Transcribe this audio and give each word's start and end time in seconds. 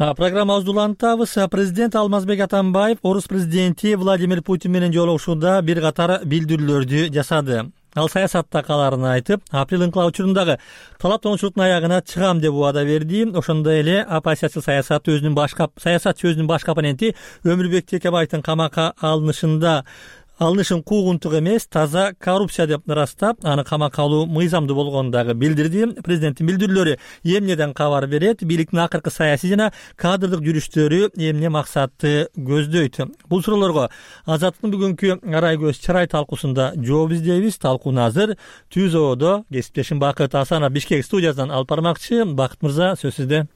программабызды 0.00 0.70
улантабыз 0.70 1.34
президент 1.50 1.94
алмазбек 1.94 2.40
атамбаев 2.40 2.98
орус 3.02 3.24
президенти 3.24 3.94
владимир 3.94 4.40
путин 4.42 4.72
менен 4.72 4.94
жолугушууда 4.94 5.60
бир 5.60 5.82
катар 5.82 6.22
билдирүүлөрдү 6.24 7.10
жасады. 7.12 7.66
Ал 7.94 8.08
саясатта 8.08 8.62
калаарын 8.62 9.04
айтып 9.12 9.42
апрель 9.50 9.84
ыңкылаа 9.84 10.32
дагы 10.32 10.56
талап 10.98 11.20
тончулуктун 11.20 11.64
аягына 11.64 12.00
чыгам 12.00 12.40
деп 12.40 12.54
убада 12.54 12.82
берди. 12.84 13.26
Ошондой 13.34 13.80
эле 13.80 14.00
оппозициячыл 14.02 14.62
саясат 14.62 15.06
өзүнүн 15.06 15.34
баш 15.34 15.52
саясатчы 15.76 16.32
өзүнүн 16.32 16.46
башкы 16.46 16.70
оппоненти 16.70 17.14
өмүрбек 17.44 17.90
текебаевдин 17.90 18.40
камакка 18.40 18.94
алынышында 19.02 19.84
алынышын 20.40 20.82
куугунтук 20.82 21.34
эмес 21.38 21.66
таза 21.66 22.14
коррупция 22.18 22.66
деп 22.66 22.88
ырастап 22.88 23.44
аны 23.44 23.62
камакка 23.64 24.02
алуу 24.02 24.24
мыйзамдуу 24.26 24.76
болгонун 24.76 25.12
дагы 25.12 25.34
билдирди. 25.34 26.00
Президенттин 26.00 26.46
билдирүүлөрү 26.48 26.96
эмнеден 27.24 27.74
кабар 27.74 28.06
берет 28.06 28.42
бийликтин 28.42 28.80
акыркы 28.80 29.10
саясий 29.10 29.52
жана 29.52 29.70
кадрдык 29.96 30.40
жүрүштөрү 30.40 31.10
эмне 31.16 31.50
максатты 31.52 32.30
көздөйт? 32.36 33.02
Бул 33.28 33.44
суроолорго 33.44 33.90
азаттыктын 34.24 34.72
бүгүнкү 34.72 35.20
арай 35.36 35.60
көз 35.60 35.84
чырай 35.84 36.08
талкуусунда 36.08 36.72
жооп 36.76 37.12
издейбиз 37.18 37.60
талкууну 37.60 38.06
азыр 38.08 38.38
түз 38.72 38.96
ободо 38.96 39.44
кесиптешим 39.52 40.00
бакыт 40.00 40.34
асанов 40.34 40.72
бишкек 40.72 41.04
студиясынан 41.04 41.52
алып 41.52 41.68
бармакчы. 41.68 42.24
Бакыт 42.24 42.62
мырза 42.62 42.94
сөз 42.96 43.20
сизде 43.20 43.46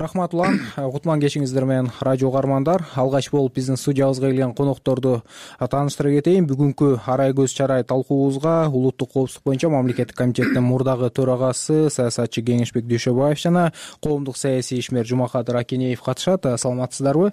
рахмат 0.00 0.34
улан 0.34 0.60
кутман 0.76 1.20
кечиңиздер 1.20 1.64
менен 1.64 1.90
радио 2.00 2.28
угармандар. 2.28 2.84
Алгач 2.94 3.30
болуп 3.30 3.54
биздин 3.54 3.76
студиябызга 3.76 4.28
келген 4.30 4.54
конокторду 4.54 5.22
тааныштыра 5.58 6.10
кетейин. 6.18 6.46
Бүгүнкү 6.46 7.00
арай 7.06 7.32
көз 7.32 7.54
чарай 7.56 7.84
талкуубузга 7.84 8.68
улуттук 8.68 9.12
коопсуздук 9.12 9.44
боюнча 9.44 9.70
мамлекеттик 9.70 10.16
комитеттин 10.16 10.62
мурдагы 10.62 11.08
төрагасы 11.10 11.88
саясатчы 11.90 12.42
кеңешбек 12.42 12.84
дүйшөбаев 12.86 13.40
жана 13.40 13.72
коомдук 14.04 14.36
саясий 14.36 14.78
ишмер 14.78 15.06
жумакадыр 15.06 15.56
акенеев 15.56 16.02
катышат. 16.02 16.46
Саламатсыздарбы? 16.60 17.32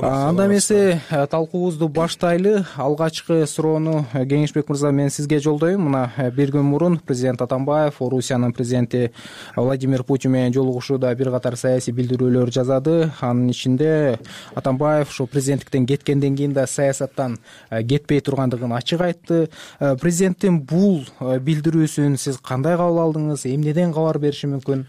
Анда 0.00 0.46
эмесе 0.46 1.00
талкуубузду 1.10 1.88
баштайлы 1.88 2.64
алгачкы 2.76 3.46
суроону 3.46 4.04
кеңешбек 4.12 4.68
мырза 4.68 4.92
мен 4.92 5.10
сизге 5.10 5.40
жолдойм 5.40 5.88
мына 5.88 6.30
бир 6.36 6.54
күн 6.54 6.62
мурун 6.62 6.98
президент 6.98 7.42
атамбаев 7.42 8.00
орусиянын 8.00 8.52
президенти 8.52 9.12
владимир 9.56 10.04
путин 10.04 10.32
менен 10.32 10.52
жолугушууда 10.52 11.14
бир 11.14 11.30
катар 11.30 11.56
саясий 11.56 11.95
билдирүүлөр 11.96 12.52
жасады 12.54 13.10
анын 13.24 13.50
ичинде 13.52 14.18
атамбаев 14.54 15.10
ушул 15.10 15.28
президенттиктен 15.30 15.86
кеткенден 15.88 16.36
кийин 16.36 16.52
да 16.56 16.66
саясаттан 16.66 17.38
э, 17.70 17.82
кетпей 17.82 18.20
тургандыгын 18.20 18.72
ачык 18.76 19.00
айтты. 19.00 19.48
Э, 19.80 19.96
президенттин 20.00 20.60
бул 20.60 21.06
э, 21.20 21.38
билдирүүсүн 21.40 22.18
сиз 22.20 22.38
кандай 22.42 22.76
кабыл 22.76 23.02
алдыңыз? 23.06 23.46
Эмнеден 23.48 23.94
кабар 23.96 24.18
бериши 24.18 24.50
мүмкүн? 24.52 24.86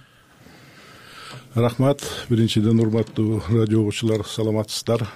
Рахмат. 1.56 2.04
Биринчиден 2.30 2.80
урматтуу 2.80 3.42
радио 3.50 3.82
угуучулар 3.82 4.26
саламатсыздар. 4.28 5.08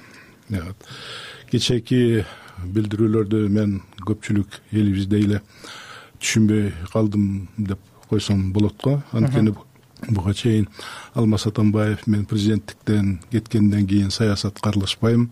Кечээки 1.52 2.26
билдирүүлөрдү 2.66 3.48
мен 3.52 3.82
көпчүлүк 4.08 4.60
элибиздей 4.72 5.28
эле 5.28 5.42
түшүнбөй 6.22 6.72
калдым 6.94 7.48
деп 7.58 7.80
койсом 8.10 8.52
болот 8.54 8.78
го. 8.84 9.02
Анткени 9.12 9.54
буга 10.10 10.34
чейин 10.34 10.68
алмаз 11.14 11.46
атамбаев 11.48 12.08
мен 12.08 12.26
президенттиктен 12.26 13.20
кеткенден 13.32 13.88
кийин 13.88 14.12
саясатка 14.12 14.70
аралашпайм 14.70 15.30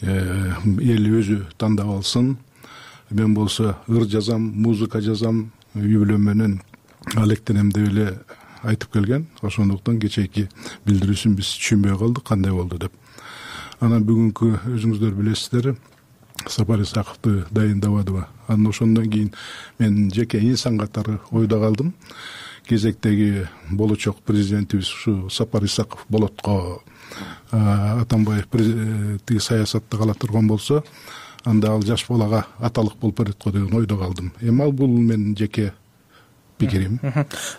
э, 0.00 0.52
эл 0.80 1.06
өзү 1.20 1.44
тандап 1.58 1.88
алсын. 1.88 2.36
Мен 3.10 3.34
болсо 3.34 3.76
ыр 3.86 4.04
жазам 4.04 4.42
музыка 4.42 5.00
жазам 5.00 5.50
үй 5.74 5.96
бүлөм 5.96 6.18
менен 6.18 6.60
алектенем 7.14 7.70
деп 7.72 7.88
эле 7.88 8.18
айтып 8.62 8.92
келген. 8.92 9.26
Ошондуктан 9.42 10.00
кечээки 10.00 10.48
билдирүүсүн 10.86 11.36
биз 11.36 11.52
түшүнбөй 11.54 11.98
калдык 11.98 12.24
кандай 12.26 12.52
болду 12.52 12.78
деп. 12.78 12.92
Анан 13.80 14.04
бүгүнкү 14.08 14.72
өзүңүздөр 14.74 15.14
билесиздер 15.14 15.76
сапар 16.48 16.80
исаковду 16.80 17.44
дайындабадыбы 17.50 18.26
анан 18.48 18.66
ошондон 18.66 19.10
кийин 19.10 19.32
мен 19.78 20.10
жеке 20.10 20.38
инсан 20.40 20.78
катары 20.78 21.18
ойдо 21.30 21.60
калдым 21.60 21.94
кезектеги 22.68 23.46
болочок 23.70 24.20
президентибиз 24.22 24.92
ушу 24.92 25.30
сапар 25.30 25.64
исаков 25.64 26.06
болот 26.08 26.40
го 26.42 26.82
атамбаев 27.50 28.46
тиги 29.26 29.40
саясатта 29.40 29.96
кала 29.96 30.14
турган 30.14 30.46
болсо 30.46 30.82
анда 31.44 31.72
ал 31.72 31.82
жаш 31.82 32.06
балага 32.08 32.44
аталык 32.58 32.96
болуп 33.00 33.18
берет 33.18 33.42
го 33.44 33.50
деген 33.50 33.74
ойдо 33.74 33.96
калдым. 33.96 34.32
Эми 34.40 34.62
ал 34.62 34.72
бул 34.72 34.88
менин 34.88 35.36
жеке 35.36 35.72
пикирим 36.58 36.98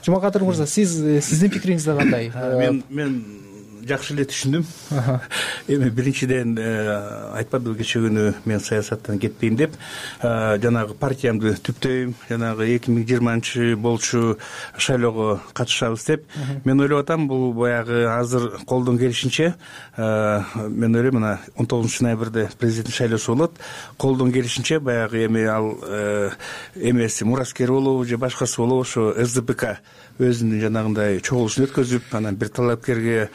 жумакадыр 0.05 0.43
мырза 0.43 0.67
сиз 0.67 0.95
сиздин 1.23 1.51
пикириңиз 1.51 1.85
кандай? 1.85 2.31
Мен 2.33 2.83
мен 2.89 3.23
жакшы 3.87 4.13
эле 4.13 4.25
түшүндүм. 4.27 4.63
Эми 5.73 5.89
биринчиден 5.89 6.57
э, 6.59 7.33
айтпадыбы 7.39 7.77
кечээ 7.79 8.03
күнү 8.05 8.25
мен 8.45 8.59
саясаттан 8.63 9.19
кетпейм 9.19 9.55
деп 9.59 9.75
э, 10.21 10.57
жанагы 10.61 10.95
партиямды 10.99 11.53
түптөйм. 11.63 12.13
Жанагы 12.29 12.67
эки 12.75 12.91
миң 12.91 13.07
жыйырманчы 13.07 13.75
болчу 13.75 14.37
шайлоого 14.77 15.41
катышабыз 15.53 16.05
деп 16.07 16.25
мен 16.65 16.81
ойлоп 16.81 17.05
атам 17.05 17.27
бул 17.27 17.53
баягы 17.53 18.05
азыр 18.07 18.59
колдон 18.65 18.99
келишинче 18.99 19.53
э, 19.95 20.41
мен 20.67 20.95
ойлойм 20.95 21.19
мына 21.21 21.39
он 21.55 21.67
тогузунчу 21.67 22.03
ноябрда 22.03 22.49
президенттик 22.59 22.95
шайлоосу 22.95 23.35
болот. 23.35 23.55
Колдон 23.97 24.31
келишинче 24.31 24.79
баягы 24.79 25.25
эми 25.25 25.45
ал 25.45 25.77
эмеси 26.75 27.23
мураскер 27.23 27.71
болобу 27.71 28.05
же 28.05 28.17
башкасы 28.17 28.61
болобу 28.61 28.81
ошо 28.81 29.13
сдпк 29.17 29.77
өзүнүн 30.17 30.61
жанагындай 30.63 31.19
чогулушун 31.21 31.67
өткөзүп 31.67 32.15
анан 32.17 32.37
бир 32.41 32.49
талапкерге 32.49 33.27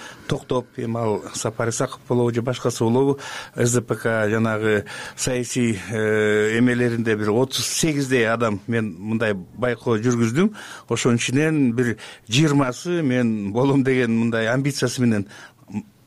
токтоп 0.42 0.66
эми 0.78 0.98
ал 0.98 1.22
сапар 1.34 1.68
исаков 1.68 2.00
болобу 2.08 2.34
же 2.34 2.42
башкасы 2.42 2.84
болобу 2.84 3.18
сдпк 3.54 4.04
жанагы 4.04 4.84
саясий 5.16 5.78
э, 5.90 6.58
эмелеринде 6.58 7.14
бир 7.14 7.30
отуз 7.30 7.66
сегиздей 7.66 8.28
адам 8.28 8.60
мен 8.66 8.94
мындай 8.98 9.34
байкоо 9.34 9.98
жүргүздүм. 9.98 10.52
Ошонун 10.88 11.16
ичинен 11.16 11.72
бир 11.72 11.96
жыйырмасы 12.28 13.02
мен 13.02 13.52
болом 13.52 13.84
деген 13.84 14.18
мындай 14.18 14.48
амбициясы 14.48 15.00
менен 15.02 15.28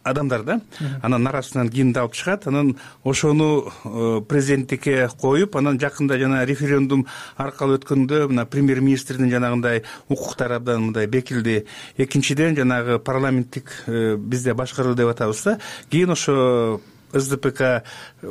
адамдар 0.05 0.43
да. 0.43 0.59
Анан 1.01 1.27
арасынан 1.27 1.69
кимди 1.69 1.99
алып 1.99 2.13
чыгат. 2.13 2.47
Анан 2.47 2.75
ошону 3.03 3.71
э, 3.83 4.21
президенттикке 4.29 5.09
коюп 5.21 5.55
анан 5.55 5.79
жакында 5.81 6.19
жана 6.21 6.45
референдум 6.45 7.05
аркылуу 7.37 7.79
өткөндө 7.79 8.27
мына 8.29 8.45
премьер 8.45 8.81
министрдин 8.85 9.31
жанагындай 9.33 9.83
укуктары 10.07 10.59
абдан 10.59 10.89
мындай 10.89 11.07
бекиди 11.07 11.65
экинчиден 11.97 12.55
жанагы 12.55 12.99
парламенттик 12.99 13.71
э, 13.87 14.15
бизде 14.17 14.53
башкаруу 14.53 14.95
деп 14.95 15.09
атабыз 15.09 15.43
да. 15.43 15.59
Кийин 15.89 16.11
ошо 16.11 16.81
сдпк 17.19 17.83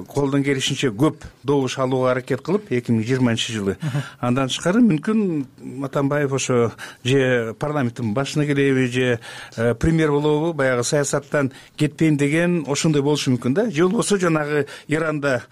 колдон 0.08 0.44
келишинче 0.44 0.90
көп 0.90 1.24
добуш 1.42 1.78
алууга 1.78 2.12
аракет 2.12 2.42
кылып 2.44 2.70
эки 2.72 2.92
миң 2.92 3.04
жыйырманчы 3.06 3.52
жылы. 3.52 3.76
Андан 4.20 4.48
тышкары 4.52 4.82
мүмкүн 4.84 5.84
атамбаев 5.88 6.32
ошо 6.32 6.72
же 7.04 7.54
парламенттин 7.58 8.14
башына 8.14 8.46
келеби 8.46 8.86
же 8.86 9.20
э, 9.56 9.74
премьер 9.74 10.10
болобу 10.10 10.52
баягы 10.52 10.84
саясаттан 10.84 11.52
кетпейм 11.76 12.16
деген 12.16 12.64
ошондой 12.68 13.02
болушу 13.02 13.32
мүмкүн 13.32 13.54
да. 13.54 13.70
Же 13.70 13.88
болбосо 13.88 14.18
жанагы 14.18 14.66
иранда 14.88 15.42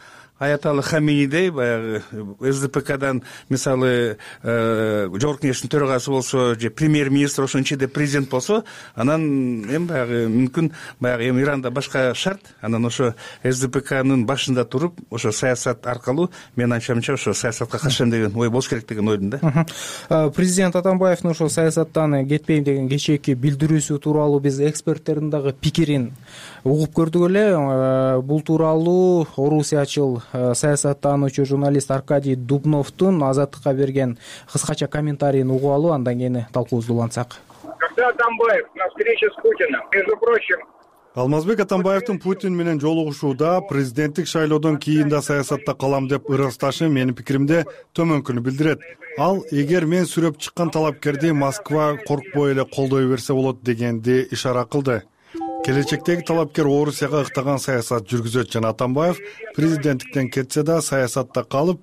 аяталы 0.43 0.83
хаминидей 0.83 1.51
баягы 1.51 2.03
сдпкдан 2.41 3.23
мисалы 3.49 4.19
э, 4.43 5.09
жогорку 5.13 5.47
кеңештин 5.47 5.71
төрагасы 5.71 6.11
болсо 6.11 6.59
же 6.59 6.71
премьер 6.71 7.11
министр 7.11 7.45
ошонун 7.45 7.65
ичинде 7.65 7.87
президент 7.87 8.29
болсо 8.31 8.65
анан 8.95 9.23
эми 9.63 9.87
баягы 9.87 10.27
мүмкүн 10.29 10.73
баягы 11.01 11.29
эми 11.29 11.43
иранда 11.43 11.71
башка 11.71 12.13
шарт. 12.15 12.55
Анан 12.61 12.87
ошо 12.87 13.15
сдпкнын 13.45 14.27
башында 14.27 14.65
туруп 14.65 14.99
ошо 15.11 15.33
саясат 15.33 15.87
аркылуу 15.87 16.31
менин 16.57 16.73
оюмча 16.73 17.15
ошо 17.15 17.35
саясатка 17.35 17.79
катышам 17.79 18.11
деген 18.11 18.33
ой 18.35 18.51
болуш 18.51 18.69
керек 18.69 18.89
деген 18.89 19.09
ойдун 19.09 19.31
да. 19.31 19.67
Э, 20.09 20.31
президент 20.35 20.77
атамбаевдин 20.77 21.31
ошол 21.31 21.51
саясаттан 21.51 22.27
кетпейм 22.27 22.65
деген 22.65 22.89
кечээки 22.89 23.35
билдирүүсү 23.39 23.99
тууралуу 23.99 24.41
биз 24.41 24.59
эксперттердин 24.61 25.31
дагы 25.31 25.53
пикирин 25.53 26.12
угуп 26.64 26.94
көрдүк 26.94 27.26
эле 27.29 27.44
э, 27.50 28.20
бул 28.23 28.43
тууралуу 28.47 29.26
орусиячыл 29.37 30.20
э, 30.32 30.53
саясаттануучу 30.55 31.44
журналист 31.44 31.91
аркадий 31.91 32.37
дубновдун 32.37 33.23
азаттыкка 33.23 33.75
берген 33.75 34.19
кыскача 34.53 34.87
комментарийин 34.87 35.50
угуп 35.50 35.73
алып 35.75 35.93
андан 35.93 36.19
кийин 36.19 36.44
талкуубузду 36.53 36.94
улантсак. 36.94 37.41
Когда 37.79 38.09
атамбаев 38.09 38.67
на 38.76 38.88
встрече 38.91 39.29
с 39.31 39.43
путиным 39.43 39.82
между 39.93 40.17
прочим 40.17 40.59
алмазбек 41.14 41.61
атамбаевдин 41.61 42.20
путин 42.20 42.55
менен 42.56 42.81
жолугушууда 42.81 43.61
президенттик 43.69 44.26
шайлоодон 44.26 44.79
кийин 44.79 45.09
да 45.09 45.20
саясатта 45.20 45.75
калам 45.75 46.09
деп 46.09 46.31
ырасташы 46.31 46.88
менин 46.88 47.14
пикиримде 47.14 47.67
төмөнкүнү 47.94 48.41
билдирет. 48.41 48.81
Ал 49.19 49.43
эгер 49.50 49.85
мен 49.85 50.06
сүрөп 50.06 50.38
чыккан 50.38 50.70
талапкерди 50.70 51.32
москва 51.32 51.97
коркпой 52.06 52.53
эле 52.53 52.64
колдой 52.64 53.09
берсе 53.11 53.35
болот 53.35 53.62
дегенди 53.62 54.26
ишара 54.31 54.64
кылды 54.64 55.03
келечектеги 55.64 56.25
талапкер 56.25 56.67
орусияга 56.67 57.20
ыктаган 57.23 57.61
саясат 57.62 58.09
жүргүзөт 58.11 58.50
жана 58.50 58.73
атамбаев 58.75 59.20
президенттиктен 59.56 60.31
кетсе 60.35 60.64
да 60.67 60.81
саясатта 60.82 61.44
калып 61.55 61.81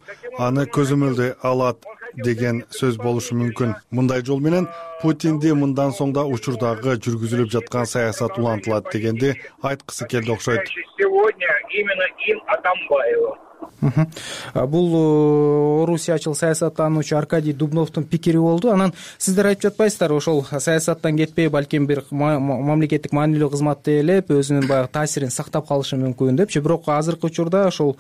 аны 0.48 0.66
көзөмөлдөй 0.78 1.36
алат 1.52 1.88
деген 2.28 2.64
сөз 2.76 2.98
болушу 3.00 3.38
мүмкүн. 3.40 3.76
Мындай 3.96 4.24
жол 4.26 4.42
менен 4.44 4.68
путинди 5.02 5.54
мындан 5.56 5.96
соң 5.96 6.12
да 6.18 6.26
учурдагы 6.28 6.98
жүргүзүлүп 7.06 7.52
жаткан 7.56 7.88
саясат 7.88 8.40
улантылат 8.42 8.92
дегенди 8.92 9.36
айткысы 9.64 10.08
келди 10.08 10.36
окшойт. 10.36 10.68
Сегодня 10.98 11.48
именно 11.72 12.08
им 12.28 12.42
атамбаева 12.48 13.38
бул 13.82 14.90
э, 14.94 15.84
орусиячыл 15.84 16.36
саясаттануучу 16.36 17.18
аркадий 17.18 17.54
дубновдун 17.54 18.04
пикири 18.04 18.38
болду. 18.38 18.72
Анан 18.72 18.94
сиздер 19.18 19.48
айтып 19.48 19.70
жатпайсыздарбы 19.70 20.18
ошол 20.18 20.46
саясаттан 20.46 21.18
кетпей 21.18 21.50
балким 21.50 21.88
бир 21.88 22.04
мамлекеттик 22.12 23.14
маанилүү 23.16 23.52
кызматты 23.54 24.00
ээлеп 24.00 24.32
өзүнүн 24.36 24.68
баягы 24.68 24.92
таасирин 24.94 25.32
сактап 25.32 25.68
калышы 25.68 26.00
мүмкүн 26.00 26.40
депчи 26.40 26.60
бирок 26.60 26.88
азыркы 26.88 27.28
учурда 27.28 27.68
ошол 27.68 27.96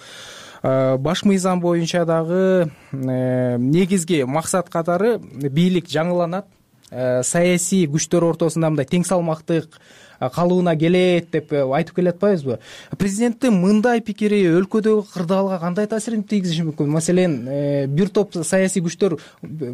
э, 0.63 0.97
баш 0.97 1.23
мыйзам 1.23 1.61
боюнча 1.61 2.05
дагы 2.05 2.71
э, 2.91 3.57
негизги 3.57 4.23
максат 4.23 4.69
катары 4.69 5.17
бийлик 5.19 5.87
жаңыланат. 5.87 6.45
Саясий 6.89 7.83
күчтөр 7.85 8.23
ортосунда 8.31 8.71
мындай 8.71 8.87
тең 8.89 9.03
салмактык 9.05 9.75
калыбына 10.19 10.75
келет 10.77 11.31
деп 11.31 11.53
э, 11.53 11.63
айтып 11.63 11.95
келеатпайбызбы 11.99 12.59
президенттин 12.97 13.55
мындай 13.61 14.01
пикири 14.01 14.41
өлкөдөгү 14.59 15.05
кырдаалга 15.13 15.59
кандай 15.61 15.87
таасирин 15.87 16.23
тийгизиши 16.23 16.65
мүмкүн? 16.67 16.91
Маселен 16.91 17.37
э, 17.47 17.87
бир 17.87 18.11
топ 18.11 18.35
саясий 18.43 18.83
күчтөр 18.83 19.17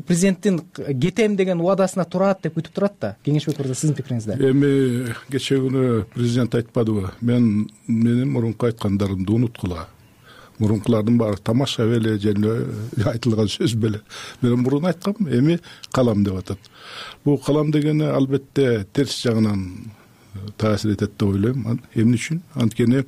президенттин 0.08 0.62
кетем 1.02 1.36
деген 1.36 1.64
убадасына 1.64 2.06
турат 2.06 2.44
деп 2.46 2.60
күтүп 2.60 2.78
турат 2.78 3.00
да. 3.02 3.16
Кеңешбек 3.26 3.60
мырза 3.60 3.76
сиздин 3.76 3.98
пикириңизде. 3.98 4.38
Эми 4.52 5.16
кечээ 5.34 5.64
күнү 5.66 6.06
президент 6.14 6.56
айтпадыбы. 6.56 7.12
Мен 7.22 7.68
менин 7.88 8.32
мурунку 8.32 8.70
айткандарымды 8.70 9.34
унуткула 9.34 9.88
мурункулардын 10.60 11.18
баары 11.18 11.38
тамаша 11.44 11.86
беле 11.88 12.16
эле 12.16 12.54
айтылган 13.06 13.50
сөз 13.52 13.76
беле. 13.76 14.02
Мен 14.42 14.62
мурун 14.62 14.86
айткам 14.86 15.16
эми 15.28 15.60
калам 15.92 16.24
деп 16.24 16.38
атат. 16.40 16.60
Бул 17.26 17.38
калам 17.38 17.72
дегени 17.72 18.04
албетте 18.04 18.86
терс 18.94 19.22
жагынан 19.24 19.92
таасир 20.58 20.94
этет 20.94 21.18
деп 21.18 21.28
ойлойм. 21.30 21.80
Эмне 21.94 22.18
үчүн? 22.18 22.42
Анткени 22.54 23.04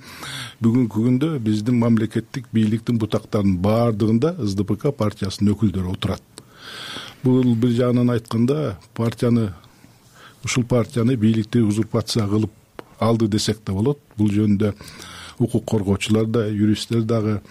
бүгүнкү 0.62 1.04
күндө 1.08 1.40
биздин 1.40 1.80
мамлекеттик 1.80 2.48
бийликтин 2.54 2.98
бутактарынын 3.02 3.60
баардыгында 3.62 4.36
сдпк 4.44 4.92
партиясынын 4.98 5.54
өкүлдөрү 5.54 5.94
отурат. 5.94 6.24
Бул 7.24 7.56
бир 7.56 7.72
жагынан 7.76 8.12
айтканда 8.14 8.78
партияны 8.96 9.52
ушул 10.44 10.64
партияны 10.64 11.16
бийликти 11.16 11.60
узурпация 11.60 12.28
кылып 12.28 12.52
алды 13.00 13.28
десек 13.28 13.60
да 13.66 13.74
болот. 13.74 14.00
Бул 14.18 14.30
жөнүндө 14.32 14.74
укук 15.40 15.66
коргоочулар 15.66 16.26
да 16.26 16.48
юристтер 16.48 17.02
дагы 17.02 17.42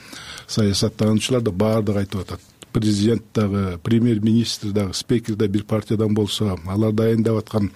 саясаттануучулар 0.47 1.43
да 1.43 1.51
баардыгы 1.51 2.01
айтып 2.05 2.21
атат. 2.21 2.41
Президент 2.73 3.23
дагы 3.35 3.79
премьер 3.83 4.21
министр 4.21 4.73
дагы 4.73 4.95
спикер 4.95 5.37
да 5.37 5.49
бир 5.49 5.65
партиядан 5.65 6.15
болсо 6.15 6.59
алар 6.67 6.93
дайындап 6.93 7.39
аткан 7.39 7.71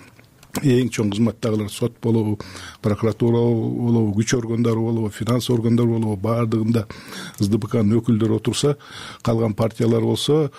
эң 0.63 0.91
чоң 0.93 1.13
кызматтагылар 1.15 1.71
сот 1.71 1.97
болобу 2.03 2.39
прокуратура 2.83 3.41
болобу 3.41 4.15
күч 4.19 4.35
органдары 4.37 4.81
болобу 4.81 5.11
финанс 5.15 5.51
органдары 5.51 5.95
болобу. 5.95 6.17
Баардыгында 6.21 6.87
сдпкнын 7.39 7.97
өкүлдөрү 8.01 8.41
отурса 8.41 8.77
калган 9.23 9.55
партиялар 9.55 10.03
болсо 10.03 10.51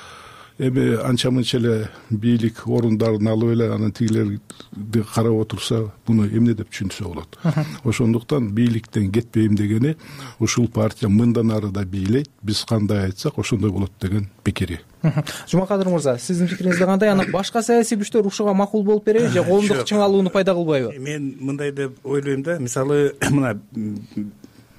эми 0.59 0.95
анча 1.01 1.31
мынча 1.31 1.57
эле 1.57 1.89
бийлик 2.09 2.67
орундарын 2.67 3.27
алып 3.27 3.53
эле 3.53 3.69
анан 3.73 3.91
тигилерди 3.91 5.03
карап 5.13 5.33
отурса 5.33 5.91
муну 6.07 6.27
эмне 6.27 6.53
деп 6.53 6.69
түшүнсө 6.69 7.07
болот? 7.07 7.37
Ошондуктан 7.83 8.51
бийликтен 8.55 9.11
кетпейм 9.11 9.55
дегени 9.55 9.95
ушул 10.39 10.67
партия 10.67 11.07
мындан 11.07 11.51
ары 11.51 11.71
да 11.71 11.83
бийлейт 11.85 12.29
биз 12.43 12.63
кандай 12.65 13.05
айтсак 13.05 13.39
ошондой 13.39 13.71
болот 13.71 13.91
деген 14.01 14.29
пикири. 14.43 14.79
Жумакадыр 15.51 15.89
мырза 15.89 16.17
сиздин 16.19 16.47
пикириңизде 16.47 16.85
кандай? 16.85 17.09
Анан 17.09 17.31
башка 17.31 17.63
саясий 17.63 17.97
күчтөр 17.97 18.27
ушуга 18.27 18.53
макул 18.53 18.83
болуп 18.83 19.05
береби 19.05 19.31
же 19.33 19.43
коомдук 19.43 19.85
чыңалууну 19.85 20.29
пайда 20.29 20.53
кылбайбы? 20.53 20.93
Мен 20.99 21.35
мындай 21.39 21.71
деп 21.71 21.97
ойлойм 22.03 22.43
да 22.43 22.59
мисалы 22.59 23.15
мына 23.29 23.57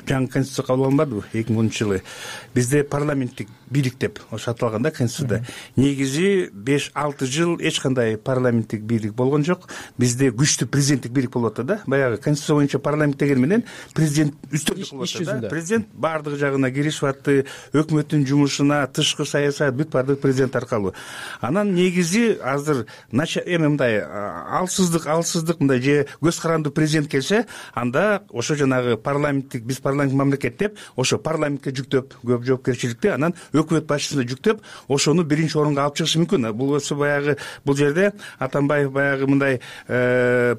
жаңы 0.06 0.28
конституция 0.28 0.66
кабыл 0.66 0.86
алынбадыбы 0.88 1.24
эки 1.32 1.50
миң 1.50 1.66
онунчу 1.66 1.84
жылы? 1.84 2.02
Бизде 2.54 2.82
парламенттик 2.84 3.48
бийлик 3.72 3.98
деп 3.98 4.20
ошо 4.30 4.52
аталган 4.52 4.82
да 4.82 4.90
конституцияда 4.90 5.46
негизи 5.76 6.50
беш 6.52 6.90
алты 6.94 7.26
жыл 7.26 7.56
эч 7.60 7.80
кандай 7.80 8.16
парламенттик 8.16 8.82
бийлик 8.82 9.14
болгон 9.14 9.44
жок. 9.44 9.68
Бизде 9.98 10.30
күчтүү 10.30 10.68
президенттик 10.68 11.12
бийлик 11.12 11.32
болуп 11.32 11.52
атат 11.52 11.66
да. 11.66 11.80
Баягы 11.86 12.18
конституция 12.18 12.56
боюнча 12.56 12.78
парламент 12.78 13.18
деген 13.18 13.40
менен 13.40 13.64
президент 13.94 14.34
үстөмдүк 14.52 14.90
кылып 14.90 15.02
атат 15.02 15.10
иш 15.10 15.16
жүзүндө. 15.20 15.50
Президент 15.50 15.88
баардык 15.92 16.38
жагына 16.38 16.70
киришип 16.70 17.08
атты 17.08 17.44
өкмөттүн 17.72 18.26
жумушуна 18.28 18.86
тышкы 18.92 19.26
саясат 19.26 19.74
бүт 19.76 19.92
баардыгы 19.92 20.20
президент 20.20 20.56
аркылуу 20.56 20.94
анан 21.40 21.74
негизи 21.74 22.38
азыр 22.42 22.86
эми 23.12 23.66
мындай 23.66 24.00
алсыздык 24.02 25.06
алсыздык 25.06 25.60
мындай 25.60 25.80
же 25.80 26.06
көз 26.20 26.40
карандуу 26.40 26.72
президент 26.72 27.08
келсе 27.10 27.46
анда 27.74 28.22
ошо 28.30 28.54
жанагы 28.54 28.96
парламенттик 28.96 29.64
биз 29.64 29.80
парламент 29.80 30.12
мамлекет 30.12 30.58
деп 30.58 30.78
ошо 30.96 31.18
парламентке 31.18 31.70
жүктөп 31.70 32.16
көп 32.24 32.44
жоопкерчиликти 32.44 33.08
анан 33.08 33.34
өкмөт 33.62 33.88
башчысына 33.88 34.26
жүктөп 34.28 34.62
ошону 34.88 35.24
биринчи 35.24 35.58
орунга 35.58 35.86
алып 35.86 36.00
чыгышы 36.00 36.22
мүмкүн. 36.22 36.52
Бул 36.52 36.74
болсо 36.76 36.96
баягы 36.96 37.36
бул 37.64 37.76
жерде 37.76 38.12
атамбаев 38.38 38.92
баягы 38.92 39.26
мындай 39.26 39.60
э, 39.88 40.56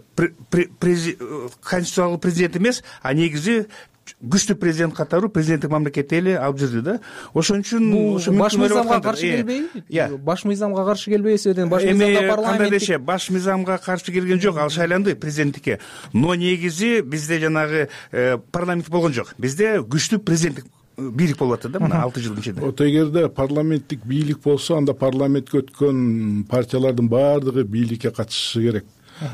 конституциялык 1.62 2.22
президент 2.22 2.58
эмес 2.58 2.84
а 3.02 3.14
негизи 3.14 3.66
күчтүү 4.24 4.56
президент 4.60 4.96
катары 4.96 5.30
президенттик 5.32 5.72
мамлекетти 5.72 6.20
эле 6.20 6.36
алып 6.40 6.60
жүрдү 6.62 6.82
да. 6.84 6.96
Ошон 7.34 7.64
үчүн 7.64 7.90
бул 7.92 8.40
баш 8.40 8.58
мыйзамга 8.60 9.00
каршы 9.04 9.30
келбейби 9.32 10.18
баш 10.28 10.46
мыйзамга 10.48 10.86
каршы 10.88 11.12
келбейби 11.12 11.40
себеби 11.40 11.70
баш 11.72 11.84
мыйзамда 11.88 12.38
кандай 12.44 12.72
деши 12.72 12.98
баш 12.98 13.30
мыйзамга 13.30 13.78
каршы 13.84 14.12
келген 14.12 14.42
жок 14.42 14.58
ал 14.58 14.70
шайланды 14.70 15.16
президенттикке. 15.16 15.80
Но 16.14 16.36
негизи 16.36 17.02
бизде 17.02 17.40
жанагы 17.40 17.90
э, 18.12 18.38
парламент 18.52 18.90
болгон 18.90 19.14
жок. 19.14 19.34
Бизде 19.38 19.78
күчтүү 19.80 20.20
президенттик 20.20 20.66
бийлик 20.98 21.38
болуп 21.38 21.60
атат 21.60 21.72
да 21.72 21.80
мына 21.84 22.02
алты 22.04 22.22
жылдын 22.22 22.42
ичинде? 22.42 22.62
Вот 22.62 22.82
эгерде 22.82 23.28
парламенттик 23.30 24.06
бийлик 24.06 24.42
болсо 24.44 24.78
анда 24.78 24.94
парламентке 24.94 25.62
өткөн 25.64 26.44
партиялардын 26.50 27.10
баардыгы 27.10 27.64
бийликке 27.64 28.12
катышышы 28.12 28.62
керек. 28.62 28.86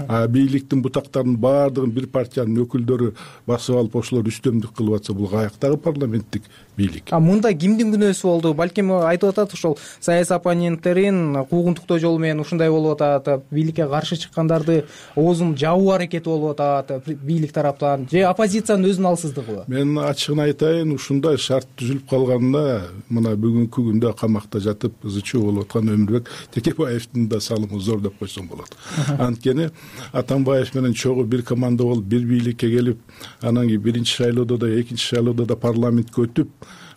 А 0.07 0.27
бийликтин 0.27 0.81
бутактарынын 0.83 1.37
баардыгын 1.39 1.91
бир 1.95 2.07
партиянын 2.11 2.65
өкүлдөрү 2.65 3.13
басып 3.47 3.77
алып 3.79 3.95
ошолор 3.95 4.27
үстөмдүк 4.27 4.75
кылып 4.75 4.99
атса 4.99 5.13
бул 5.15 5.29
каяктагы 5.31 5.77
парламенттик 5.77 6.43
бийлик. 6.79 7.11
А 7.11 7.19
мында 7.19 7.51
кимдин 7.53 7.91
күнөөсү 7.93 8.27
болду? 8.27 8.53
Балким 8.57 8.91
айтып 8.95 9.33
атат 9.33 9.53
ошол 9.53 9.77
саясий 9.99 10.35
оппоненттерин 10.35 11.45
куугунтуктоо 11.49 11.99
жолу 11.99 12.19
менен 12.19 12.39
ушундай 12.39 12.69
болуп 12.71 13.01
атат 13.01 13.45
бийликке 13.51 13.87
каршы 13.87 14.17
чыккандарды 14.23 14.85
оозун 15.15 15.55
жабуу 15.57 15.91
аракети 15.95 16.25
болуп 16.25 16.59
атат 16.59 17.07
бийлик 17.07 17.53
тараптан. 17.53 18.07
Же 18.11 18.23
оппозициянын 18.29 18.89
өзүнүн 18.89 19.11
алсыздыгыбы 19.11 19.65
мен 19.67 19.97
ачыгын 20.03 20.43
айтайын 20.47 20.93
ушундай 20.95 21.37
шарт 21.37 21.67
түзүлүп 21.79 22.07
калганына 22.09 22.63
мына 23.09 23.35
бүгүнкү 23.35 23.85
күндө 23.89 24.13
камакта 24.19 24.61
жатып 24.63 25.05
ызы 25.05 25.21
чуу 25.25 25.49
болуп 25.49 25.67
аткан 25.67 25.91
өмүрбек 25.93 26.29
текебаевдин 26.55 27.27
да 27.29 27.39
салымы 27.41 27.79
зор 27.79 28.01
деп 28.01 28.17
койсом 28.19 28.47
болот. 28.47 28.71
Анткени 29.17 29.69
атамбаев 30.13 30.73
менен 30.75 30.93
чогуу 30.93 31.25
бир 31.25 31.43
команда 31.43 31.83
болуп 31.83 32.05
бир 32.05 32.25
бийликке 32.25 32.69
келип 32.69 32.99
анан 33.41 33.67
кийин 33.67 33.81
биринчи 33.81 34.15
шайлоодо 34.15 34.57
да 34.57 34.69
экинчи 34.79 35.05
шайлоодо 35.05 35.45
да 35.45 35.55
парламентке 35.55 36.21
өтүп 36.21 36.49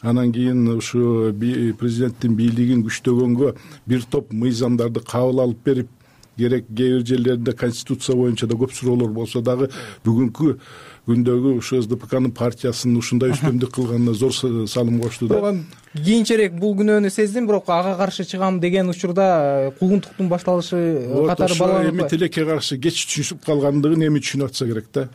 анан 0.03 0.33
кийин 0.33 0.67
ушу 0.77 1.33
президенттин 1.79 2.37
бийлигин 2.37 2.83
күчтөгөнгө 2.87 3.55
бир 3.87 4.07
топ 4.11 4.33
мыйзамдарды 4.33 5.01
кабыл 5.01 5.43
алып 5.47 5.65
берип 5.65 5.91
керек 6.37 6.67
кээ 6.67 6.99
бир 6.99 7.07
жерлеринде 7.07 7.53
конституция 7.53 8.17
боюнча 8.17 8.47
да 8.47 8.55
көп 8.55 8.73
суроолор 8.75 9.13
болсо 9.13 9.43
дагы 9.43 9.69
бүгүнкү 10.05 10.57
күндөгү 11.09 11.57
ушу 11.59 11.81
сдпкнын 11.83 12.31
партиясын 12.37 12.95
ушундай 12.99 13.33
үстөмдүк 13.35 13.73
кылганына 13.75 14.15
зор 14.15 14.35
салым 14.71 15.01
кошту 15.03 15.27
да. 15.27 15.55
Кийинчерээк 15.93 16.55
бул 16.57 16.73
күнөөнү 16.79 17.11
сездим 17.13 17.45
бирок 17.45 17.67
ага 17.69 17.97
каршы 17.99 18.25
чыгам 18.25 18.61
деген 18.63 18.89
учурда 18.89 19.25
э, 19.69 19.71
куугунтуктун 19.77 20.31
башталышы 20.31 20.79
катары 21.29 21.53
ошо 21.53 21.67
эми 21.91 22.07
тилекке 22.09 22.47
каршы 22.49 22.79
кеч 22.81 23.03
түшүнүп 23.11 23.43
калгандыгын 23.45 24.07
эми 24.07 24.23
түшүнүп 24.25 24.49
атса 24.49 24.65
керек 24.71 24.87
да. 24.95 25.09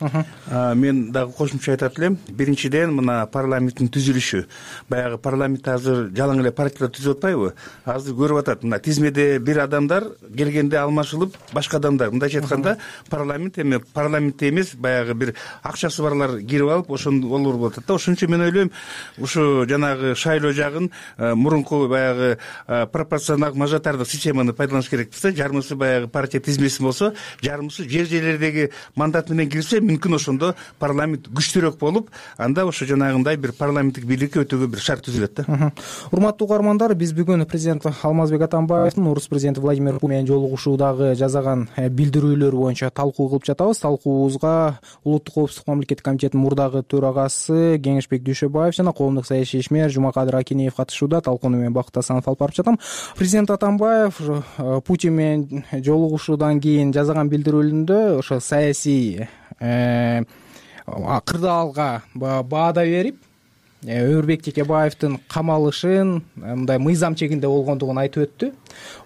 Мен 0.78 1.10
дагы 1.10 1.32
кошумча 1.32 1.72
айтат 1.72 1.98
элем. 1.98 2.18
Биринчиден 2.28 2.94
мына 2.94 3.24
парламенттин 3.26 3.90
түзүлүшү. 3.90 4.44
Баягы 4.88 5.18
парламентти 5.18 5.72
азыр 5.72 6.12
жалаң 6.14 6.44
эле 6.44 6.54
партиялар 6.54 6.94
түзүп 6.94 7.18
атпайбы? 7.18 7.54
Азыр 7.84 8.14
көрүп 8.14 8.44
атат. 8.44 8.62
Мына 8.62 8.78
тизмеде 8.78 9.40
бир 9.40 9.64
адамдар 9.64 10.06
келгенде 10.36 10.78
алмашылып 10.78 11.34
башка 11.54 11.82
адамдар 11.82 12.14
мындайча 12.14 12.38
айтканда 12.44 12.76
парламент 13.10 13.58
эми 13.58 13.82
парламентте 13.94 14.52
эмес 14.52 14.76
баягы 14.76 15.14
бир 15.14 15.34
ак 15.62 15.77
акчасы 15.78 16.02
барлар 16.02 16.40
кирип 16.42 16.68
алып 16.68 16.90
ошон 16.90 17.22
олор 17.24 17.56
болуп 17.56 17.72
атат 17.72 17.86
да. 17.86 17.94
Ошон 17.94 18.14
үчүн 18.18 18.30
мен 18.34 18.42
ойлойм 18.42 18.70
ушу 19.18 19.64
жанагы 19.68 20.14
шайлоо 20.18 20.52
жагын 20.52 20.90
мурунку 21.16 21.86
баягы 21.88 22.38
пропорционалдык 22.66 23.56
мажоритардык 23.56 24.08
системаны 24.08 24.52
пайдаланыш 24.52 24.88
керекпиз 24.90 25.22
да. 25.22 25.32
Жарымысы 25.32 25.76
баягы 25.76 26.08
партия 26.08 26.40
тизмеси 26.40 26.82
болсо 26.82 27.14
жарымысы 27.42 27.88
жер 27.88 28.06
жерлердеги 28.06 28.70
мандат 28.96 29.30
менен 29.30 29.50
кирсе 29.50 29.80
мүмкүн 29.80 30.18
ошондо 30.18 30.54
парламент 30.78 31.28
күчтүүрөөк 31.28 31.78
болуп 31.78 32.10
анда 32.36 32.66
ошо 32.66 32.86
жанагындай 32.86 33.36
бир 33.36 33.52
парламенттик 33.52 34.04
бийликке 34.04 34.42
өтүүгө 34.42 34.70
бир 34.74 34.82
шарт 34.82 35.06
түзүлөт 35.06 35.40
да. 35.40 35.72
Урматтуу 36.10 36.48
угармандар 36.48 36.94
биз 36.98 37.14
бүгүн 37.14 37.46
президент 37.46 37.86
алмазбек 37.86 38.42
атамбаевдин 38.48 39.06
орус 39.06 39.28
президенти 39.28 39.60
владимир 39.60 39.98
путин 39.98 40.18
менен 40.18 40.26
жолугушуудагы 40.26 41.14
жасаган 41.18 41.68
э, 41.76 41.88
билдирүүлөр 41.88 42.54
боюнча 42.56 42.90
талкуу 42.90 43.28
кылып 43.28 43.46
жатабыз. 43.46 43.82
Талкуубузга 43.84 44.78
улуттук 45.04 45.34
коопсуздук 45.34 45.67
мамлекеттик 45.68 46.04
комитетинин 46.04 46.44
мурдагы 46.44 46.82
төрагасы 46.82 47.78
кеңешбек 47.84 48.24
дүйшөбаев 48.26 48.74
жана 48.76 48.92
коомдук 48.96 49.28
саясий 49.28 49.60
ишмер 49.60 49.92
жумакадыр 49.92 50.40
акинеев 50.40 50.74
катышууда 50.74 51.20
талкууну 51.20 51.60
мен 51.60 51.72
бакыт 51.72 52.00
асанов 52.00 52.28
алып 52.28 52.40
барып 52.40 52.56
жатам. 52.56 52.80
Президент 53.16 53.50
атамбаев 53.50 54.20
э, 54.20 54.80
путин 54.86 55.14
менен 55.14 55.64
жолугушуудан 55.72 56.60
кийин 56.60 56.92
жасаган 56.92 57.30
билдирүүлүндө 57.30 58.18
ошо 58.18 58.40
саясий 58.40 59.28
э, 59.60 60.24
кырдаалга 61.24 62.02
баада 62.14 62.84
берип 62.84 63.27
өмүрбек 63.86 64.42
текебаевдин 64.42 65.18
камалышын 65.30 66.22
мындай 66.34 66.78
мыйзам 66.82 67.14
чегинде 67.14 67.46
болгондугун 67.46 67.98
айтып 68.02 68.24
өттү. 68.26 68.50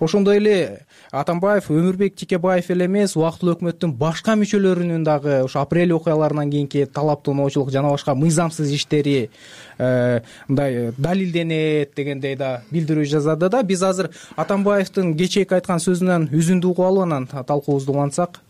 Ошондой 0.01 0.39
эле 0.41 0.87
атамбаев 1.13 1.69
өмүрбек 1.69 2.15
текебаев 2.17 2.71
эле 2.73 2.87
эмес 2.87 3.13
убактылуу 3.17 3.59
өкмөттүн 3.59 3.93
башка 4.01 4.33
мүчөлөрүнүн 4.41 5.05
дагы 5.05 5.43
ошо 5.45 5.61
апрель 5.61 5.93
окуяларынан 5.93 6.51
кийинки 6.51 6.87
талаптооочулук 6.87 7.71
жана 7.71 7.91
башка 7.93 8.15
мыйзамсыз 8.15 8.73
иштери 8.73 9.29
э, 9.79 10.21
мындай 10.49 10.93
далилденет 10.97 11.93
дегендей 11.95 12.37
да 12.37 12.63
билдирүү 12.71 13.05
жасады 13.05 13.51
да. 13.51 13.63
Биз 13.63 13.83
азыр 13.83 14.09
атамбаевдин 14.37 15.13
кечээки 15.19 15.59
айткан 15.59 15.85
сөзүнөн 15.85 16.31
үзүндү 16.33 16.73
угуп 16.73 16.87
алып 16.87 17.05
анан 17.05 17.29
талкуубузду 17.29 17.93
улантсак. 17.93 18.41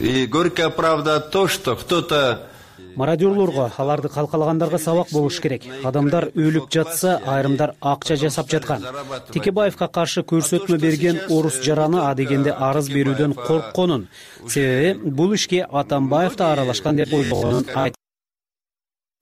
И 0.00 0.26
горькая 0.26 0.70
правда 0.70 1.20
то 1.20 1.46
что 1.46 1.76
кто 1.76 2.02
то 2.02 2.48
мародерлорго 2.96 3.70
аларды 3.78 4.08
калкалагандарга 4.08 4.78
сабак 4.78 5.08
болуш 5.12 5.40
керек. 5.40 5.66
Адамдар 5.84 6.30
өлүп 6.34 6.70
жатса 6.70 7.20
айрымдар 7.26 7.74
акча 7.80 8.16
жасап 8.16 8.50
жаткан. 8.50 8.84
Текебаевка 9.32 9.88
каршы 9.88 10.22
көрсөтмө 10.22 10.78
берген 10.78 11.20
орус 11.30 11.60
жараны 11.64 12.04
адегенде 12.10 12.52
арыз 12.52 12.88
берүүдөн 12.92 13.34
коркконун. 13.34 14.08
Себеби 14.48 15.10
бул 15.10 15.34
ишке 15.34 15.64
атамбаев 15.64 16.36
да 16.36 16.52
аралашкан 16.52 16.96
деп 16.96 17.12
ойлогонун 17.12 17.66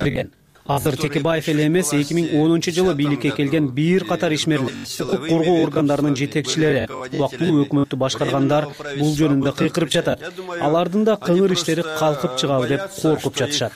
берген 0.00 0.32
азыр 0.66 0.96
текебаев 0.96 1.48
эле 1.48 1.66
эмес 1.66 1.90
эки 1.92 2.14
миң 2.14 2.28
онунчу 2.38 2.70
жылы 2.70 2.94
бийликке 2.94 3.32
келген 3.34 3.68
бир 3.74 4.04
катар 4.06 4.32
ишмерлер 4.32 4.70
укук 5.00 5.26
коргоо 5.28 5.62
органдарынын 5.64 6.14
жетекчилери 6.16 6.84
убактылуу 6.86 7.64
өкмөттү 7.64 7.98
башкаргандар 7.98 8.68
бул 8.98 9.10
жөнүндө 9.18 9.54
кыйкырып 9.58 9.90
жатат. 9.90 10.22
Алардын 10.60 11.04
да 11.08 11.16
кыңыр 11.18 11.56
иштери 11.56 11.82
калкып 11.98 12.38
чыгабы 12.38 12.68
деп 12.70 12.86
коркуп 13.00 13.36
жатышат. 13.42 13.74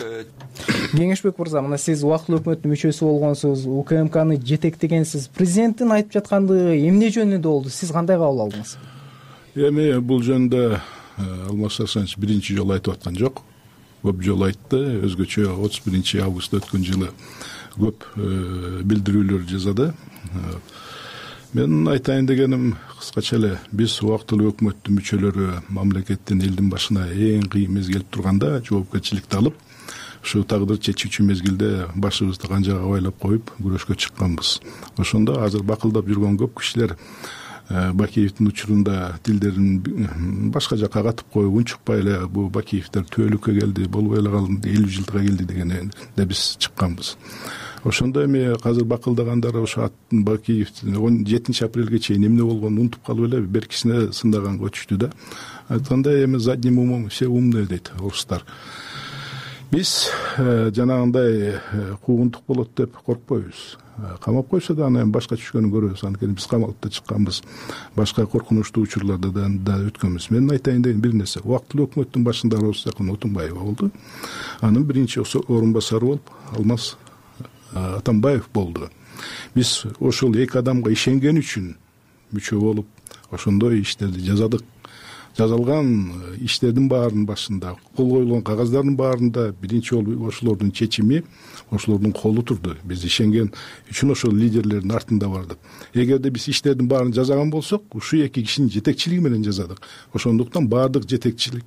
Кеңешбек 0.92 1.40
мырза 1.40 1.62
мына 1.64 1.78
сиз 1.78 2.04
убактылуу 2.06 2.40
өкмөттүн 2.40 2.74
мүчөсү 2.76 3.08
болгонсуз 3.08 3.66
укмкны 3.66 4.38
жетектегенсиз 4.38 5.26
президенттин 5.34 5.90
айтып 5.96 6.20
жаткандыгы 6.20 6.78
эмне 6.86 7.10
жөнүндө 7.10 7.50
болду? 7.50 7.74
Сиз 7.74 7.90
кандай 7.90 8.20
кабыл 8.20 8.46
алдыңыз? 8.46 8.76
Эми 9.56 9.90
бул 9.98 10.22
жөнүндө 10.22 10.62
э, 10.76 10.80
алмаз 11.50 11.80
асанович 11.80 12.16
биринчи 12.20 12.56
жолу 12.56 12.76
айтып 12.76 12.94
аткан 12.94 13.18
жок 13.18 13.42
көп 14.04 14.22
жолу 14.24 14.48
айтты. 14.48 14.80
Өзгөчө 15.06 15.48
отуз 15.54 15.80
биринчи 15.84 16.20
августта 16.24 16.60
өткөн 16.60 16.84
жылы 16.86 17.12
көп 17.76 18.06
э, 18.16 18.82
билдирүүлөр 18.84 19.46
жасады 19.50 19.90
э, 19.92 20.56
менин 21.52 21.88
айтайын 21.92 22.26
дегеним 22.26 22.74
кыскача 22.98 23.36
эле 23.36 23.52
биз 23.72 23.98
убактылуу 24.02 24.52
өкмөттүн 24.54 24.98
мүчөлөрү 24.98 25.48
мамлекеттин 25.68 26.42
элдин 26.44 26.70
башына 26.72 27.06
эң 27.12 27.48
кыйын 27.52 27.76
мезгил 27.76 28.04
турганда 28.10 28.58
жоопкерчиликти 28.64 29.40
алып 29.40 29.60
ушул 30.26 30.44
тагдыр 30.48 30.80
чечүүчү 30.82 31.22
мезгилде 31.22 31.70
башыбызды 31.94 32.48
канжага 32.50 32.88
байлап 32.90 33.18
коюп 33.22 33.52
күрөшкө 33.60 33.94
чыкканбыз. 33.94 34.56
Ошондо 34.98 35.36
азыр 35.44 35.62
бакылдап 35.62 36.08
жүргөн 36.10 36.38
көп 36.40 36.58
кишилер 36.60 36.96
бакиевдин 37.68 38.46
учурунда 38.48 39.18
тилдерин 39.22 40.50
башка 40.52 40.76
жака 40.76 41.02
катып 41.02 41.26
коюп 41.32 41.54
унчукпай 41.60 42.00
эле 42.00 42.18
бул 42.26 42.48
бакиевдер 42.50 43.06
түбөлүккө 43.10 43.54
келди 43.58 43.88
болбой 43.90 44.20
эле 44.20 44.30
калды 44.30 44.70
элүү 44.70 44.92
жылдыкка 44.98 45.22
келди 45.24 45.44
дегенде 45.44 46.26
биз 46.26 46.56
чыкканбыз. 46.58 47.16
Ошондо 47.84 48.24
эми 48.24 48.56
азыр 48.62 48.84
бакылдагандар 48.84 49.56
ошо 49.56 49.90
бакиев 50.10 50.68
он 50.98 51.26
жетинчи 51.26 51.64
апрелге 51.64 51.98
чейин 51.98 52.26
эмне 52.26 52.42
болгонун 52.42 52.86
унутуп 52.86 53.04
калып 53.06 53.28
эле 53.28 53.40
беркисине 53.40 54.12
сындаганга 54.12 54.70
өтүштү 54.70 54.96
да. 54.96 55.10
Айткандай 55.68 56.24
эми 56.24 56.38
задним 56.38 56.78
умом 56.78 57.08
все 57.08 57.26
умные 57.26 57.66
дейт 57.66 57.92
орустар 57.98 58.44
биз 59.70 60.10
э, 60.38 60.70
жанагындай 60.74 61.32
э, 61.54 61.96
куугунтук 62.04 62.42
болот 62.46 62.70
деп 62.76 62.96
коркпойбуз. 62.96 63.78
Камап 64.20 64.48
койсо 64.48 64.74
да 64.74 64.86
анан 64.86 65.06
эми 65.06 65.12
башка 65.12 65.36
түшкөнүн 65.36 65.72
көрөбүз. 65.72 66.04
Анткени 66.04 66.36
биз 66.36 66.46
камалып 66.46 66.76
да 66.82 66.90
чыкканбыз. 66.90 67.42
Башка 67.96 68.26
коркунучтуу 68.26 68.84
учурлардан 68.84 69.62
да 69.64 69.78
өткөнбүз. 69.88 70.28
Менин 70.30 70.52
айтайын 70.52 70.82
дегеним 70.82 71.00
бир 71.00 71.14
нерсе. 71.14 71.40
Убактылуу 71.40 71.88
өкмөттүн 71.88 72.24
башында 72.24 72.60
росзакын 72.60 73.10
отунбаева 73.14 73.64
болду. 73.64 73.90
Анын 74.60 74.84
биринчи 74.84 75.20
орун 75.20 75.72
басары 75.72 76.04
болуп 76.04 76.30
алмаз 76.52 76.96
атамбаев 77.72 78.50
болду. 78.52 78.90
Биз 79.54 79.86
ошол 80.00 80.36
эки 80.36 80.58
адамга 80.58 80.92
ишенген 80.92 81.40
үчүн 81.40 81.74
мүчө 82.34 82.60
болуп 82.60 82.86
ошондой 83.30 83.80
иштерди 83.80 84.20
жасадык 84.20 84.62
жасалган 85.36 85.88
э, 85.88 86.36
иштердин 86.46 86.88
баарынын 86.88 87.26
башында 87.28 87.74
кол 87.96 88.08
коюлган 88.10 88.42
кагаздардын 88.44 88.96
баарында 88.96 89.50
биринчи 89.60 89.94
болуп 89.94 90.28
ошолордун 90.30 90.72
чечими 90.72 91.22
ошолордун 91.70 92.12
колу 92.12 92.42
турду. 92.42 92.76
Биз 92.84 93.04
ишенген 93.04 93.52
үчүн 93.90 94.14
ошол 94.14 94.32
лидерлердин 94.32 94.92
артында 94.96 95.28
бардык. 95.28 95.58
Эгерде 95.94 96.30
биз 96.30 96.48
иштердин 96.48 96.88
баарын 96.88 97.12
жасаган 97.12 97.50
болсок 97.50 97.94
ушул 97.94 98.24
эки 98.24 98.42
кишинин 98.42 98.70
жетекчилиги 98.70 99.20
менен 99.20 99.44
жасадык 99.44 99.82
ошондуктан 100.14 100.68
баардык 100.68 101.08
жетекчилик 101.08 101.64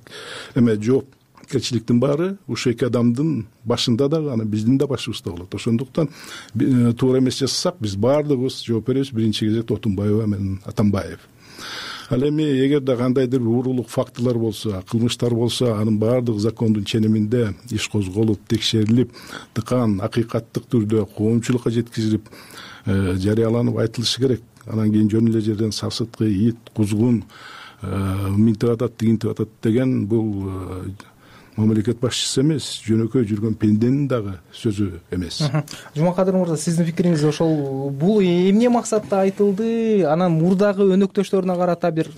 эме 0.54 0.76
жоопкерчиликтин 0.76 2.00
баары 2.00 2.36
ушул 2.48 2.72
эки 2.72 2.84
адамдын 2.84 3.46
башында 3.64 4.08
дагы 4.08 4.32
анан 4.32 4.48
биздин 4.48 4.78
да 4.78 4.86
башыбызда 4.86 5.30
болот. 5.30 5.54
Ошондуктан 5.54 6.08
э, 6.54 6.92
туура 6.92 7.18
эмес 7.18 7.38
жасасак 7.38 7.76
биз 7.80 7.94
баардыгыбыз 7.96 8.64
жооп 8.66 8.88
беребиз. 8.88 9.12
Биринчи 9.12 9.46
кезекте 9.46 9.74
отунбаева 9.74 10.26
менен 10.26 10.60
атамбаев 10.64 11.20
ал 12.10 12.28
эми 12.28 12.42
эгерде 12.42 12.96
кандайдыр 12.96 13.42
уурулук 13.42 13.88
фактылар 13.88 14.36
болсо 14.38 14.82
кылмыштар 14.90 15.34
болсо 15.34 15.76
анын 15.76 15.98
баардыгы 15.98 16.40
закондун 16.40 16.84
ченеминде 16.84 17.54
иш 17.70 17.88
козголуп 17.88 18.40
текшерилип 18.48 19.12
тыкан 19.54 20.00
акыйкаттык 20.02 20.66
түрдө 20.66 21.06
коомчулукка 21.16 21.70
жеткизилип 21.70 22.26
э, 22.86 23.14
жарыяланып 23.16 23.78
айтылышы 23.78 24.20
керек. 24.20 24.42
Анан 24.66 24.90
кийин 24.90 25.10
жөн 25.10 25.28
эле 25.30 25.40
жерден 25.40 25.72
сасыткы 25.72 26.26
ит 26.26 26.58
кузгун 26.74 27.22
э, 27.82 28.28
минтип 28.36 28.70
атат 28.70 28.96
тигинтип 28.96 29.30
атат 29.30 29.48
деген 29.62 30.06
бул 30.06 30.48
э, 30.48 30.90
мамлекет 31.56 32.00
башчысы 32.00 32.42
эмес 32.44 32.66
жөнөкөй 32.86 33.26
жүргөн 33.28 33.56
пенденин 33.60 34.08
дагы 34.08 34.38
сөзү 34.54 34.90
эмес. 35.10 35.42
Жумакадыр 35.96 36.38
мырза 36.40 36.56
сиздин 36.60 36.88
пикириңиз 36.90 37.24
ошол 37.28 37.90
бул 37.90 38.20
эмне 38.22 38.70
максатта 38.70 39.22
айтылды? 39.24 40.04
Анан 40.08 40.38
мурдагы 40.38 40.86
өнөктөштөрүнө 40.94 41.56
карата 41.58 41.90
бир. 41.90 42.12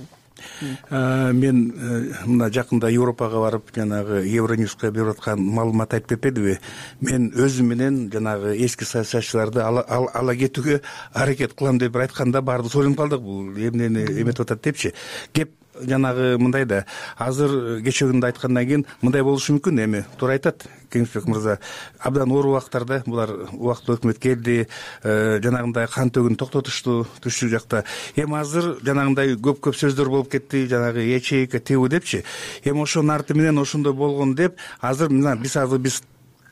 Мен 0.90 1.58
э, 1.70 2.26
мына 2.26 2.48
жакында 2.52 2.90
европага 2.90 3.40
барып 3.42 3.70
жанагы 3.74 4.22
евроньюска 4.26 4.90
берип 4.90 5.14
аткан 5.14 5.40
маалымат 5.42 5.94
айтып 5.94 6.16
кетпедиби? 6.16 6.58
Мен 7.00 7.30
өзүм 7.30 7.72
менен 7.74 7.98
жанагы 8.12 8.56
эски 8.64 8.86
саясатчыларды 8.88 9.62
ала 9.62 10.36
кетүүгө 10.38 10.80
аракет 11.14 11.54
кылам 11.54 11.78
деп 11.78 11.96
айтканда 11.96 12.42
баарыбыз 12.42 12.76
ойлонуп 12.76 12.98
калдык 12.98 13.22
бул 13.22 13.50
эмнени 13.56 14.06
эметип 14.22 14.46
атат 14.46 14.62
депчи. 14.64 14.94
Кеп 15.32 15.54
жанагы 15.80 16.36
мындай 16.38 16.64
да. 16.64 16.84
Азыр 17.16 17.80
кечээ 17.82 18.10
күндө 18.10 18.28
айткандан 18.30 18.66
кийин 18.66 18.86
мындай 19.00 19.22
болушу 19.22 19.56
мүмкүн 19.56 19.82
эми. 19.84 20.04
Туура 20.18 20.36
айтат 20.36 20.66
кеңешбек 20.92 21.26
мырза. 21.26 21.58
Абдан 21.98 22.30
оор 22.32 22.50
убактарда 22.52 23.02
булар 23.06 23.32
убактылуу 23.52 23.98
өкмөт 23.98 24.20
келди 24.22 24.66
э, 24.66 25.40
жанагындай 25.42 25.88
кан 25.88 26.12
төгүүнү 26.12 26.38
токтотушту 26.40 27.06
түштүк 27.24 27.52
жакта. 27.56 27.84
Эми 28.16 28.38
азыр 28.40 28.76
жанагындай 28.84 29.36
көп 29.36 29.62
көп 29.68 29.78
сөздөр 29.78 30.12
болуп 30.12 30.32
кетти 30.32 30.66
жанагы 30.70 31.06
ячейка 31.08 31.60
тигүү 31.60 31.88
депчи. 31.92 32.24
Эми 32.64 32.84
ошонун 32.84 33.16
арты 33.16 33.34
менен 33.34 33.58
ошондой 33.58 33.92
болгон 33.92 34.34
деп 34.34 34.60
азыр 34.80 35.10
мына 35.10 35.36
биз 35.36 35.56
азыр 35.56 35.78
биз 35.78 36.02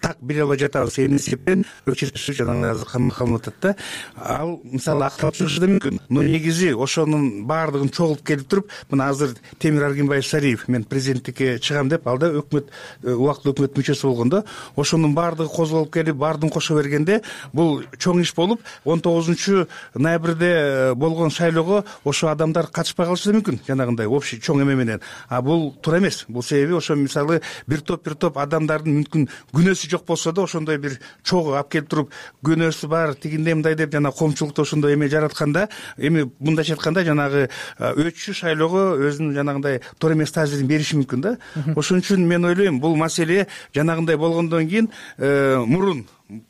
так 0.00 0.16
бере 0.20 0.42
албай 0.42 0.58
жатабыз. 0.58 0.98
Эмне 0.98 1.18
себептен 1.18 1.64
жанагы 1.86 2.70
азыр 2.70 2.86
калынып 2.88 3.40
атат 3.40 3.54
да. 3.60 3.74
Ал 4.16 4.60
мисалы 4.64 5.04
акталып 5.06 5.36
чыгышы 5.36 5.60
да 5.60 5.66
мүмкүн. 5.66 6.00
Но 6.08 6.22
негизи 6.22 6.72
ошонун 6.72 7.44
баардыгын 7.46 7.90
чогултуп 7.90 8.26
келип 8.26 8.48
туруп 8.48 8.70
мына 8.90 9.08
азыр 9.10 9.34
темир 9.58 9.84
аргенбаев 9.84 10.24
шариев 10.24 10.66
мен 10.68 10.84
президенттикке 10.84 11.58
чыгам 11.58 11.88
деп 11.88 12.06
ал 12.08 12.18
да 12.18 12.30
өкмөт 12.40 12.70
э, 13.04 13.12
убактылуу 13.12 13.54
өкмөт 13.54 13.76
мүчөсү 13.76 14.06
болгон 14.08 14.30
да 14.30 14.44
ошонун 14.76 15.14
баардыгы 15.14 15.50
козголуп 15.50 15.92
келип 15.92 16.16
баардыгын 16.16 16.50
кошо 16.50 16.76
бергенде 16.78 17.20
бул 17.52 17.82
чоң 17.98 18.22
иш 18.22 18.34
болуп 18.34 18.62
он 18.84 19.00
тогузунчу 19.00 19.66
ноябрде 19.94 20.50
э, 20.50 20.94
болгон 20.94 21.30
шайлоого 21.30 21.84
ошо 22.04 22.28
адамдар 22.28 22.66
катышпай 22.66 23.06
калышы 23.06 23.32
да 23.32 23.38
мүмкүн. 23.38 23.60
Жанагындай 23.66 24.06
общий 24.06 24.40
чоң 24.40 24.62
эме 24.62 24.74
менен. 24.74 25.00
А 25.28 25.42
бул 25.42 25.74
туура 25.82 25.98
эмес. 25.98 26.24
Бул 26.28 26.42
себеби 26.42 26.74
ошо 26.74 26.96
мисалы 26.96 27.40
бир 27.66 27.80
топ 27.80 28.04
бир 28.04 28.14
топ 28.14 28.38
адамдардын 28.38 29.00
мүмкүн 29.00 29.28
күнөөсү 29.52 29.89
жок 29.90 30.06
болсо 30.06 30.32
да 30.32 30.42
ошондой 30.42 30.78
бир 30.78 30.98
чогуу 31.22 31.54
алып 31.58 31.70
келип 31.72 31.88
туруп 31.90 32.12
күнөөсү 32.46 32.88
бар 32.88 33.14
тигиндей 33.14 33.54
мындай 33.54 33.74
деп 33.74 33.92
жанаг 33.92 34.14
коомчулукта 34.16 34.62
ошондой 34.62 34.94
эме 34.94 35.08
жаратканда 35.08 35.68
эми 35.96 36.30
мындайча 36.38 36.74
айтканда 36.74 37.04
жанагы 37.04 37.48
өтчү 37.78 38.34
шайлоого 38.34 38.96
өзүнүн 39.08 39.34
жанагындай 39.36 39.80
туура 39.98 40.14
эмес 40.14 40.32
таасирин 40.32 40.70
бериши 40.70 40.96
мүмкүн 41.00 41.26
да. 41.26 41.36
Ошон 41.76 42.00
үчүн 42.00 42.26
мен 42.26 42.44
ойлойм 42.44 42.80
бул 42.80 42.96
маселе 42.96 43.46
жанагындай 43.74 44.16
болгондон 44.16 44.68
кийин 44.68 44.90
э, 45.18 45.56
мурун 45.66 46.06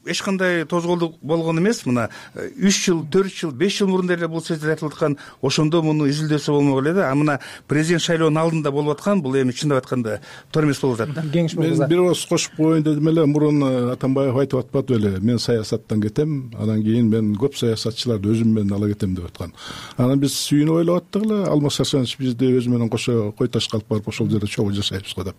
эч 0.06 0.22
кандай 0.22 0.64
тозголду 0.64 1.14
болгон 1.22 1.58
эмес. 1.58 1.84
Мына 1.86 2.08
э, 2.34 2.48
үч 2.56 2.86
жыл 2.86 3.04
төрт 3.10 3.32
жыл 3.34 3.52
беш 3.52 3.78
жыл 3.78 3.88
мурун 3.88 4.06
деле 4.06 4.28
бул 4.28 4.42
сөздөр 4.44 4.74
айтылып 4.74 4.94
аткан 4.94 5.16
ошондо 5.42 5.82
муну 5.82 6.08
изилдөөсө 6.08 6.52
болмок 6.52 6.82
эле 6.82 6.94
да. 6.94 7.10
А 7.10 7.14
мына 7.14 7.38
президент 7.68 8.02
шайлоонун 8.02 8.38
алдында 8.38 8.70
болуп 8.70 8.98
аткан 8.98 9.22
бул 9.22 9.36
эми 9.36 9.52
чындап 9.52 9.82
айтканда 9.82 10.20
туура 10.52 10.66
эмес 10.66 10.80
болуп 10.80 11.00
атат 11.00 11.14
да. 11.14 11.24
Кеңеш 11.32 11.56
мырза 11.56 11.86
мен 11.86 11.90
бир 11.90 12.02
ооз 12.04 12.24
кошуп 12.26 12.56
коеюн 12.56 12.82
дедим 12.82 13.08
эле 13.08 13.26
мурун 13.26 13.62
э, 13.62 13.92
атамбаев 13.92 14.36
айтып 14.36 14.64
атпады 14.64 14.94
беле 14.98 15.18
мен 15.20 15.38
саясаттан 15.38 16.02
кетем 16.02 16.52
анан 16.58 16.82
кийин 16.82 17.08
мен 17.10 17.34
көп 17.40 17.56
саясатчыларды 17.58 18.30
өзүм 18.34 18.54
менен 18.54 18.72
ала 18.72 18.88
кетем 18.88 19.14
деп 19.14 19.30
аткан. 19.30 19.54
Анан 19.96 20.20
биз 20.20 20.36
сүйүнүп 20.46 20.80
ойлоп 20.82 21.02
аттык 21.02 21.26
эле 21.26 21.44
алмаз 21.48 21.80
асанович 21.80 22.16
бизди 22.18 22.50
өзү 22.58 22.70
менен 22.70 22.90
кошо 22.90 23.32
кой 23.38 23.48
ташка 23.48 23.78
алып 23.78 23.88
барып 23.88 24.08
ошол 24.08 24.30
жерде 24.30 24.46
чогуу 24.46 24.72
жашайбыз 24.72 25.14
го 25.14 25.24
деп. 25.24 25.36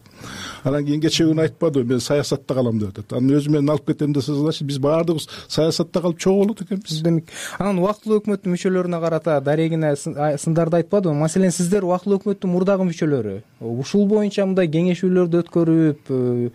Анан 0.63 0.85
кийин 0.85 1.01
кечээ 1.01 1.27
күнү 1.29 1.45
айтпадыбы 1.45 1.95
мен 1.95 1.99
саясатта 1.99 2.53
калам 2.53 2.79
деп 2.79 2.89
атат. 2.89 3.13
Анан 3.13 3.37
өзү 3.37 3.51
менен 3.51 3.69
алып 3.69 3.87
кетем 3.91 4.13
десе 4.13 4.30
значит 4.35 4.67
биз 4.67 4.79
баардыгыбыз 4.79 5.27
саясатта 5.47 6.01
калып 6.01 6.19
чогуу 6.19 6.45
болот 6.45 6.61
экенбиз. 6.61 7.01
Демек 7.01 7.29
анан 7.59 7.79
убактылуу 7.79 8.21
өкмөттүн 8.21 8.55
мүчөлөрүнө 8.55 9.01
карата 9.01 9.39
дарегине 9.41 9.95
сындарды 9.95 10.81
айтпадыбы? 10.81 11.15
Маселен 11.15 11.51
сиздер 11.51 11.85
убактылуу 11.85 12.21
өкмөттүн 12.21 12.51
мурдагы 12.51 12.87
мүчөлөрү 12.89 13.41
ушул 13.61 14.07
боюнча 14.09 14.45
мындай 14.45 14.69
кеңешүүлөрдү 14.71 15.43
өткөрүп 15.45 16.11
э, 16.11 16.49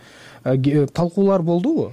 э, 0.45 0.87
талкуулар 0.95 1.43
болдубу 1.47 1.93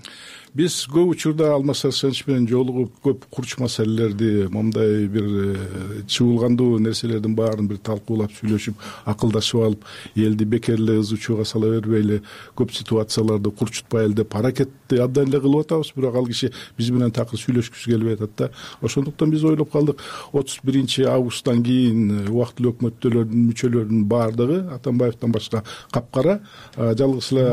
биз 0.53 0.75
көп 0.85 1.15
учурда 1.15 1.47
алмаз 1.55 1.81
арсенович 1.87 2.27
менен 2.27 2.43
жолугуп 2.45 2.91
көп 3.01 3.23
курч 3.33 3.55
маселелерди 3.57 4.45
моундай 4.53 5.07
бир 5.09 5.25
э, 5.25 6.01
чуулгандуу 6.05 6.77
нерселердин 6.77 7.33
баарын 7.33 7.65
бир 7.67 7.79
талкуулап 7.81 8.35
сүйлөшүп 8.37 8.83
акылдашып 9.09 9.63
алып 9.65 9.87
элди 10.15 10.45
бекер 10.45 10.77
эле 10.77 10.99
ызы 11.01 11.17
чууга 11.17 11.45
сала 11.49 11.71
бербейли 11.73 12.19
көп 12.55 12.73
ситуацияларды 12.77 13.49
курчутпайлы 13.49 14.13
деп 14.19 14.35
аракетти 14.35 14.99
абдан 15.01 15.31
эле 15.31 15.39
кылып 15.41 15.65
атабыз. 15.65 15.89
Бирок 15.95 16.19
ал 16.21 16.29
киши 16.29 16.51
биз 16.77 16.91
менен 16.93 17.11
такыр 17.11 17.41
сүйлөшкүсү 17.41 17.89
келбей 17.89 18.13
атат 18.13 18.37
да. 18.37 18.49
Ошондуктан 18.81 19.33
биз 19.33 19.43
ойлоп 19.43 19.71
калдык 19.73 20.05
отуз 20.31 20.59
биринчи 20.63 21.01
августтан 21.01 21.63
кийин 21.63 22.27
э, 22.27 22.29
убактылуу 22.29 22.75
өкмөттөлөрдүн 22.75 23.49
мүчөлөрүнүн 23.49 24.05
баардыгы 24.05 24.61
атамбаевден 24.77 25.33
башка 25.33 25.63
капкара 25.91 26.39
жалгыз 26.77 27.33
эле 27.33 27.49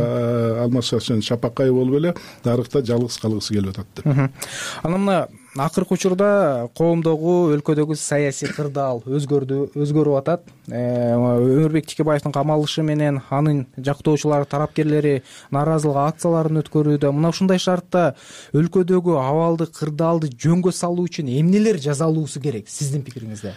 алмаз 0.61 0.93
арсенович 0.93 1.33
шапакай 1.33 1.73
болуп 1.73 1.97
эле 2.03 2.15
нарыкта 2.45 2.85
жалгыз 2.91 3.21
калгысы 3.23 3.55
келип 3.55 3.73
атат 3.73 3.87
деп. 3.97 4.43
Анан 4.83 5.01
мына 5.07 5.21
акыркы 5.59 5.97
учурда 5.97 6.69
коомдогу 6.79 7.51
өлкөдөгү 7.57 7.97
саясий 7.99 8.51
кырдаал 8.55 9.03
өзгөрдү 9.07 9.73
өзгөрүп 9.75 10.19
атат. 10.21 10.45
Э, 10.69 11.15
өмүрбек 11.17 11.89
текебаевдин 11.91 12.33
камалышы 12.33 12.85
менен 12.87 13.21
анын 13.31 13.65
жактоочулары 13.77 14.47
тарапкерлери 14.47 15.23
нааразылык 15.51 15.99
акцияларын 16.05 16.63
өткөрүүдө. 16.63 17.11
Мына 17.11 17.33
ушундай 17.35 17.59
шартта 17.59 18.15
өлкөдөгү 18.55 19.17
абалды 19.19 19.67
кырдаалды 19.67 20.31
жөнгө 20.31 20.73
салуу 20.73 21.09
үчүн 21.11 21.33
эмнелер 21.41 21.81
жасалуусу 21.83 22.41
керек 22.41 22.69
сиздин 22.69 23.03
пикириңизде? 23.03 23.57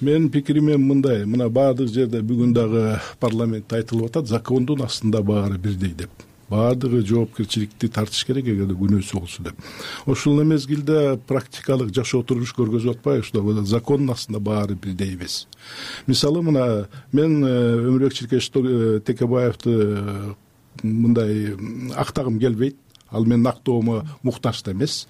Менин 0.00 0.30
пикирим 0.30 0.70
эми 0.72 0.82
мындай. 0.94 1.26
Мына 1.28 1.50
баардык 1.52 1.92
жерде 1.92 2.24
бүгүн 2.24 2.56
дагы 2.56 2.98
парламентте 3.20 3.82
айтылып 3.82 4.10
атат 4.10 4.32
закондун 4.32 4.82
астында 4.82 5.22
баары 5.22 5.58
бирдей 5.60 5.94
деп 5.94 6.29
баардыгы 6.50 7.04
жоопкерчиликти 7.06 7.88
тартыш 7.88 8.24
керек 8.26 8.48
эгерде 8.50 8.74
күнөөсү 8.74 9.20
болсо 9.20 9.42
деп. 9.42 9.58
Ошол 10.06 10.40
эле 10.40 10.48
мезгилде 10.54 11.18
практикалык 11.30 11.94
жашоо 11.94 12.24
турмуш 12.26 12.52
көргөзүп 12.58 12.98
атпайбы 12.98 13.26
что 13.26 13.64
закондун 13.64 14.10
астында 14.16 14.40
баары 14.40 14.74
бирдей 14.74 15.14
эмес 15.14 15.46
мисалы 16.06 16.42
мына 16.42 16.88
мен 17.12 17.44
э, 17.44 17.52
өмүрбек 17.86 18.14
чиркеш 18.14 18.50
э, 18.54 19.00
текебаевди 19.04 19.70
э, 19.70 20.34
мындай 20.82 21.56
актагым 21.94 22.38
келбейт. 22.40 22.76
Ал 23.10 23.24
менин 23.24 23.46
актоомо 23.46 24.04
муктаж 24.22 24.62
да 24.62 24.72
эмес. 24.72 25.08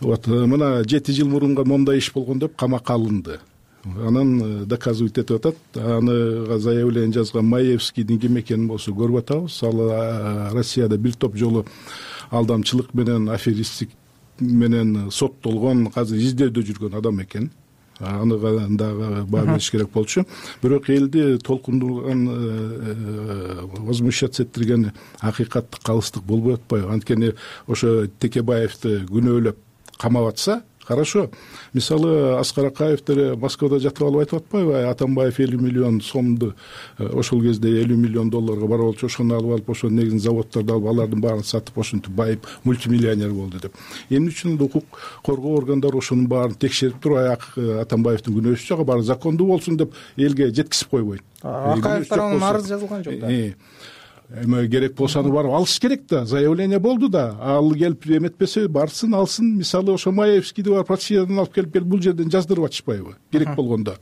Вот 0.00 0.26
мына 0.26 0.84
жети 0.84 1.12
жыл 1.12 1.28
мурун 1.28 1.54
моундай 1.54 1.98
иш 1.98 2.12
болгон 2.12 2.38
деп 2.38 2.56
камакка 2.56 2.94
алынды 2.94 3.40
анан 3.84 4.42
э, 4.42 4.64
доказывать 4.64 5.18
этип 5.18 5.36
атат. 5.36 5.56
Аныга 5.74 6.58
заявление 6.58 7.12
жазган 7.12 7.46
маевскийдин 7.46 8.18
ким 8.18 8.38
экенин 8.40 8.68
болсо 8.68 8.92
көрүп 8.92 9.18
атабыз. 9.18 9.62
Ал 9.62 10.52
россияда 10.52 10.98
бир 10.98 11.14
топ 11.14 11.36
жолу 11.36 11.66
алдамчылык 12.30 12.94
менен 12.94 13.28
аферисттик 13.30 13.90
менен 14.40 15.10
соттолгон 15.10 15.90
азыр 15.94 16.18
издөөдө 16.18 16.64
жүргөн 16.68 16.96
адам 16.98 17.20
экен. 17.22 17.50
Анга 17.98 18.66
дагы 18.68 19.24
баа 19.30 19.44
бериш 19.44 19.70
керек 19.70 19.90
болчу. 19.92 20.24
Бирок 20.62 20.88
элди 20.90 21.38
толкундурган 21.38 22.28
э, 22.28 22.34
э, 22.34 23.66
возмущаться 23.78 24.42
эттирген 24.42 24.92
акыйкаттык 25.20 25.82
калыстык 25.82 26.22
болбой 26.24 26.54
атпайбы. 26.54 26.90
Анткени 26.92 27.34
ошо 27.66 28.06
текебаевди 28.18 29.04
күнөөлөп 29.06 29.56
камап 29.98 30.32
атса 30.32 30.62
хорошо. 30.92 31.30
Мисалы 31.72 32.38
аскар 32.38 32.66
акаев 32.66 33.04
деле 33.04 33.34
москвада 33.36 33.78
жатып 33.80 34.06
алып 34.06 34.22
айтып 34.22 34.42
атпайбы 34.42 34.82
атамбаев 34.90 35.38
элүү 35.40 35.60
миллион 35.60 36.00
сомду 36.04 36.52
э, 36.98 37.06
ошол 37.06 37.42
кезде 37.42 37.72
элүү 37.82 37.96
миллион 37.96 38.30
долларга 38.30 38.68
бар 38.68 38.84
болчу 38.84 39.06
ошону 39.06 39.36
алып 39.36 39.56
алып 39.56 39.70
ошо 39.70 39.90
негизин 39.90 40.20
заводдорду 40.20 40.74
алып 40.74 40.90
алардын 40.92 41.20
баарын 41.20 41.44
сатып 41.44 41.78
ошентип 41.78 42.12
байып 42.16 42.46
мультимиллионер 42.64 43.32
болду 43.32 43.60
деп. 43.62 43.76
Эмне 44.10 44.30
үчүн 44.30 44.60
укук 44.60 45.00
коргоо 45.24 45.56
органдары 45.58 45.98
ошонун 45.98 46.28
баарын 46.28 46.54
текшерип 46.54 47.00
туруп 47.00 47.22
аяк 47.24 47.48
э, 47.56 47.80
атамбаевдин 47.82 48.36
күнөөсү 48.36 48.68
жок 48.68 48.84
баары 48.86 49.02
закондуу 49.02 49.48
болсун 49.54 49.80
деп 49.80 49.96
элге 50.16 50.52
жеткизип 50.52 50.90
койбойт. 50.90 51.22
Акаев 51.42 52.08
тарабынан 52.08 52.48
арыз 52.50 52.68
жазылган 52.68 53.04
жок 53.04 53.20
да 53.20 53.32
эме 54.40 54.68
керек 54.68 54.94
болсо 54.96 55.20
аны 55.20 55.32
барып 55.32 55.52
алыш 55.52 55.78
керек 55.80 56.06
да 56.08 56.24
заявление 56.26 56.78
болду 56.78 57.08
да. 57.08 57.36
Ал 57.40 57.72
келип 57.72 58.06
эметпесе 58.06 58.68
барсын 58.68 59.14
алсын. 59.14 59.56
Мисалы 59.56 59.92
ошо 59.92 60.12
маевскийди 60.12 60.70
барып 60.70 60.90
россиядан 60.90 61.38
алып 61.38 61.54
келип 61.54 61.72
келип 61.72 61.88
бул 61.88 62.00
жерден 62.00 62.30
жаздырып 62.30 62.66
атышпайбы 62.66 63.16
керек 63.32 63.54
болгондо. 63.56 63.96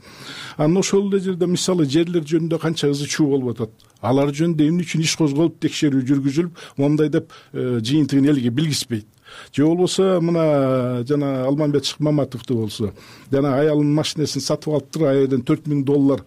Анан 0.57 0.77
ошол 0.77 1.09
эле 1.11 1.19
жерде 1.19 1.47
мисалы 1.47 1.85
жерлер 1.85 2.23
жөнүндө 2.23 2.59
канча 2.59 2.89
ызы 2.91 3.07
чуу 3.07 3.29
болуп 3.29 3.55
атат. 3.55 3.71
Алар 4.01 4.31
жөнүндө 4.31 4.67
эмне 4.67 4.83
үчүн 4.83 5.01
иш 5.01 5.15
козголуп 5.17 5.59
текшерүү 5.59 6.05
жүргүзүлүп 6.09 6.77
моундай 6.77 7.09
деп 7.09 7.31
э, 7.53 7.79
жыйынтыгын 7.81 8.29
элге 8.31 8.49
билгизбейт. 8.49 9.07
Же 9.53 9.65
болбосо 9.65 10.19
мына 10.21 11.03
жана 11.07 11.45
алмамбет 11.45 11.85
шыкмаматовду 11.85 12.55
болсо 12.55 12.93
жана 13.31 13.55
аялынын 13.59 13.93
машинесин 13.93 14.41
сатып 14.41 14.73
алыптыр 14.73 15.07
ал 15.07 15.19
жерден 15.21 15.43
төрт 15.47 15.67
миң 15.67 15.85
доллар 15.87 16.23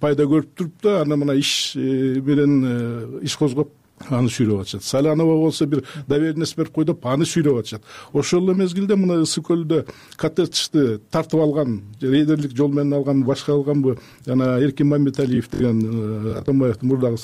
пайда 0.00 0.26
көрүп 0.26 0.54
туруп 0.56 0.82
да 0.82 1.00
анан 1.02 1.20
мына 1.22 1.36
иш 1.38 1.76
э, 1.76 2.20
менен 2.20 2.64
э, 2.64 3.20
иш 3.22 3.36
козгоп 3.36 3.72
аны 4.10 4.28
сүйрөп 4.28 4.62
атышат. 4.62 4.84
Салянова 4.84 5.36
болсо 5.40 5.66
бир 5.66 5.84
доверенность 6.06 6.56
берип 6.56 6.72
кой 6.72 6.84
деп 6.84 7.06
аны 7.06 7.24
сүйрөп 7.24 7.60
атышат. 7.60 7.82
Ошол 8.12 8.48
эле 8.48 8.58
мезгилде 8.62 8.96
мына 8.96 9.20
ысык 9.22 9.46
көлдө 9.48 9.84
коттеджди 10.16 11.00
тартып 11.10 11.40
алган 11.40 11.80
рейдерлик 12.00 12.56
жол 12.56 12.72
менен 12.72 12.94
алганбы 12.98 13.26
башка 13.26 13.52
алганбы? 13.52 13.98
Жана 14.26 14.58
эркин 14.60 14.88
мамбеталиев 14.88 15.48
деген 15.50 15.82
э, 15.82 16.38
атамбаевдин 16.40 16.88
мурдагы 16.88 17.16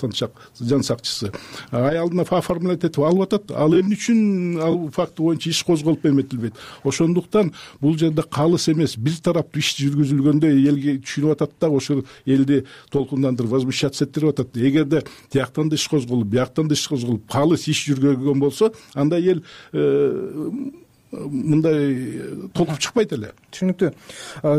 жан 0.61 0.83
сакчысы. 0.83 1.33
Аялына 1.71 2.23
оформлять 2.23 2.85
этип 2.85 3.01
алып 3.01 3.23
атат. 3.29 3.51
Ал 3.53 3.75
эмне 3.79 3.97
үчүн 3.97 4.61
ал 4.63 4.79
факты 4.95 5.23
боюнча 5.23 5.51
иш 5.51 5.63
козголуп 5.65 6.07
эметилбейт? 6.07 6.55
Ошондуктан 6.85 7.53
бул 7.81 7.97
жерде 7.99 8.23
калыс 8.23 8.69
эмес 8.69 8.97
бир 8.97 9.19
тараптуу 9.23 9.61
иш 9.61 9.75
жүргүзүлгөндө 9.79 10.51
элге 10.53 10.99
түшүнүп 11.03 11.37
атат 11.37 11.57
да 11.61 11.71
ошол 11.71 12.05
элди 12.27 12.65
толкундандырып 12.91 13.51
возмущаться 13.51 14.05
эттирип 14.05 14.33
атат. 14.33 14.57
Эгерде 14.57 15.03
тияктан 15.31 15.69
да 15.69 15.77
иш 15.77 15.89
козголуп 15.89 16.29
бияктан 16.29 16.69
иш 16.73 16.87
козголуп 16.89 17.27
калыс 17.31 17.69
иш 17.69 17.85
жүргүзүлгөн 17.89 18.41
болсо 18.43 18.73
анда 18.95 19.21
эл 19.21 19.43
э, 19.73 19.81
мындай 21.13 22.49
толук 22.57 22.79
чыкпайт 22.81 23.13
эле. 23.13 23.33
Түшүнүктүү. 23.53 23.91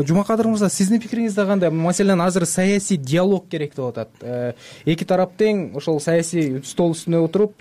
Жумакадыр 0.06 0.48
мырза 0.52 0.68
сиздин 0.70 1.02
пикириңизде 1.02 1.46
кандай? 1.48 1.70
Маселен 1.70 2.20
азыр 2.22 2.46
саясий 2.46 2.96
диалог 2.96 3.48
керек 3.50 3.74
деп 3.74 3.90
атат. 3.90 4.54
Эки 4.86 5.04
тарап 5.04 5.34
тең 5.38 5.72
ошол 5.76 6.00
саясий 6.00 6.62
стол 6.64 6.94
үстүнө 6.94 7.24
отуруп 7.26 7.58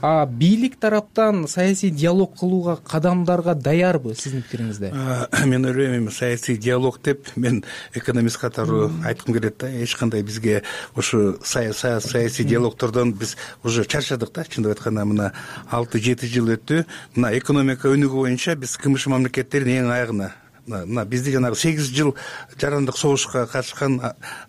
а 0.00 0.24
бийлик 0.26 0.78
тараптан 0.80 1.46
саясий 1.48 1.90
диалог 1.90 2.38
кылууга 2.40 2.78
кадамдарга 2.82 3.54
даярбы 3.54 4.14
сиздин 4.14 4.42
пикириңизде? 4.42 4.92
Мен 5.46 5.66
ойлойм 5.66 6.10
саясий 6.10 6.56
диалог 6.56 7.00
деп 7.04 7.28
мен 7.36 7.64
экономист 7.94 8.38
катары 8.40 8.88
айткым 9.04 9.34
келет 9.34 9.58
да 9.58 9.70
эч 9.70 9.96
кандай 9.96 10.22
бизге 10.22 10.62
ушу 10.96 11.36
саясий 11.42 12.44
диалогтордон 12.44 13.12
биз 13.12 13.36
уже 13.64 13.84
чарчадык 13.84 14.32
да 14.32 14.44
чындап 14.44 14.78
айтканда 14.78 15.04
мына 15.04 15.32
алты 15.70 16.00
жети 16.00 16.26
жыл 16.26 16.54
өттү. 16.56 16.84
Мына 17.14 17.34
экономика 17.36 17.90
өнүгүү 17.90 18.29
боюнча 18.30 18.54
биз 18.54 18.76
кмш 18.78 19.08
мамлекеттеринин 19.10 19.88
эң 19.88 19.90
аягына 19.90 20.26
мына 20.70 21.04
бизди 21.04 21.32
жанагы 21.32 21.56
сегиз 21.56 21.90
жыл 21.90 22.14
жарандык 22.60 22.96
согушка 22.96 23.46
катышкан 23.46 24.00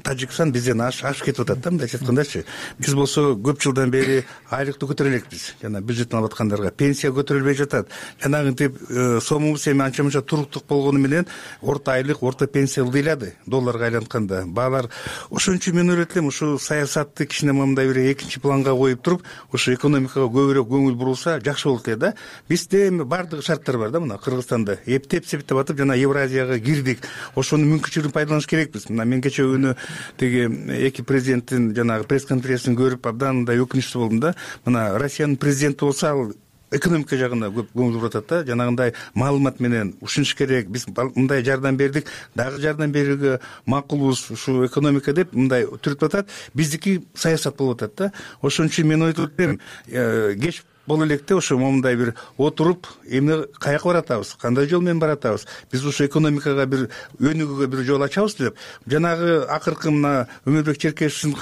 тажикстан 0.03 0.51
бизден 0.51 0.81
ашып 0.81 1.25
кетип 1.25 1.41
атат 1.41 1.62
да 1.62 1.71
мындайча 1.71 1.97
айткандачы 1.97 2.45
биз 2.79 2.93
болсо 2.93 3.34
көп 3.36 3.62
жылдан 3.62 3.91
бери 3.91 4.23
айлыкты 4.49 4.86
көтөрө 4.86 5.10
элекпиз 5.13 5.53
жана 5.62 5.81
бюджеттен 5.81 6.19
алып 6.19 6.31
аткандарга 6.31 6.71
пенсия 6.71 7.12
көтөрүлбөй 7.12 7.55
жатат. 7.55 7.89
Жанагынтип 8.23 8.77
э, 8.89 9.19
сомубуз 9.21 9.67
эми 9.67 9.84
анча 9.84 10.03
мынча 10.03 10.21
туруктук 10.21 10.65
болгону 10.67 10.99
менен 10.99 11.27
орто 11.62 11.91
айлык 11.91 12.23
орто 12.23 12.47
пенсия 12.47 12.84
ылдыйлады 12.84 13.34
долларга 13.45 13.86
айлантканда. 13.86 14.43
Баалар 14.47 14.89
ошон 15.29 15.60
үчүн 15.60 15.75
мен 15.75 15.89
ойлойт 15.89 16.15
элем 16.15 16.27
ушул 16.27 16.60
саясатты 16.60 17.25
кичине 17.25 17.53
мындай 17.53 17.88
бир 17.88 17.99
экинчи 18.12 18.39
планга 18.39 18.73
коюп 18.75 19.01
туруп 19.01 19.23
ушу 19.51 19.73
экономикага 19.73 20.27
көбүрөөк 20.27 20.69
көңүл 20.71 20.95
бурулса 20.95 21.39
жакшы 21.39 21.69
болот 21.69 21.88
эле 21.88 21.97
да. 21.97 22.13
Бизде 22.49 22.88
эми 22.88 23.03
баардыгы 23.03 23.43
шарттар 23.43 23.77
бар 23.77 23.91
да 23.91 23.99
мына 23.99 24.17
кыргызстанда. 24.17 24.79
Эптеп 24.86 25.25
септеп 25.25 25.57
атып 25.57 25.77
жана 25.77 25.95
евразияга 26.12 26.60
кирдик. 26.60 27.08
Ошонун 27.36 27.71
мүмкүнчүлүгүн 27.76 28.13
пайдаланыш 28.15 28.47
керекпиз. 28.47 28.89
Мына 28.91 29.08
мен 29.08 29.24
кечээ 29.24 29.47
күнү 29.47 29.74
тиги 30.19 30.45
эки 30.88 31.02
президенттин 31.08 31.71
жанагы 31.78 32.08
пресс 32.10 32.28
конференциясын 32.30 32.78
көрүп 32.78 33.10
абдан 33.10 33.41
мындай 33.41 33.62
өкүнүчтүү 33.63 34.02
болдум 34.02 34.24
да 34.28 34.36
мына 34.65 34.91
россиянын 35.00 35.38
президенти 35.41 35.86
болсо 35.86 36.08
ал 36.12 36.34
экономика 36.71 37.17
жагына 37.19 37.52
көп 37.52 37.71
көңүл 37.76 37.97
буруп 38.00 38.15
атат 38.15 38.28
да 38.30 38.41
жанагындай 38.47 38.93
маалымат 39.13 39.60
менен 39.60 39.93
ушинтиш 40.02 40.36
керек. 40.36 40.69
Биз 40.69 40.88
мындай 41.15 41.43
жардам 41.43 41.78
бердик 41.78 42.08
дагы 42.36 42.62
жардам 42.63 42.91
берүүгө 42.95 43.39
макулбуз 43.65 44.30
ушул 44.32 44.65
экономика 44.65 45.13
деп 45.13 45.34
мындай 45.34 45.65
түртүп 45.65 46.08
атат. 46.08 46.30
Биздики 46.54 47.02
саясат 47.13 47.58
болуп 47.58 47.82
атат 47.82 47.95
да. 47.97 48.12
Ошон 48.41 48.71
үчүн 48.71 48.88
мен 48.88 49.04
элем 49.12 49.60
э, 49.88 50.36
кеч 50.39 50.63
боло 50.91 51.06
электе 51.06 51.36
ошо 51.36 51.58
момундай 51.58 51.95
бир 51.95 52.13
отуруп 52.38 52.88
эмне 53.08 53.45
каяка 53.60 53.88
баратабыз? 53.88 54.36
Кандай 54.41 54.67
жол 54.67 54.82
менен 54.82 54.99
баратабыз? 54.99 55.45
Биз 55.71 55.86
ушу 55.86 56.06
экономикага 56.06 56.65
бир 56.65 56.89
өнүгүүгө 57.19 57.67
бир 57.67 57.84
жол 57.88 58.04
ачабызбы 58.04 58.49
деп 58.49 58.58
жанагы 58.88 59.45
акыркы 59.47 59.91
мына 59.91 60.27
өмүрбек 60.45 60.77
черкешовичтин 60.77 61.34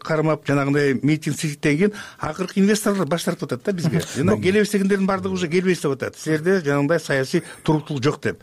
кармап 0.00 0.46
жанагындай 0.48 0.94
митинг 1.02 1.36
сыйтиктен 1.36 1.76
кийин 1.76 1.92
акыркы 2.18 2.60
инвесторлор 2.60 3.06
баш 3.06 3.24
тартып 3.24 3.52
атат 3.52 3.64
да 3.64 3.72
бизге. 3.72 4.02
Жана 4.16 4.38
келебиз 4.40 4.72
дегендердин 4.72 5.06
баардыгы 5.06 5.34
уже 5.34 5.48
келбейбиз 5.48 5.82
деп 5.82 5.92
атат. 5.92 6.16
Силерде 6.16 6.60
жанагындай 6.60 7.00
саясий 7.00 7.42
туруктуулук 7.64 8.04
жок 8.04 8.20
деп. 8.22 8.42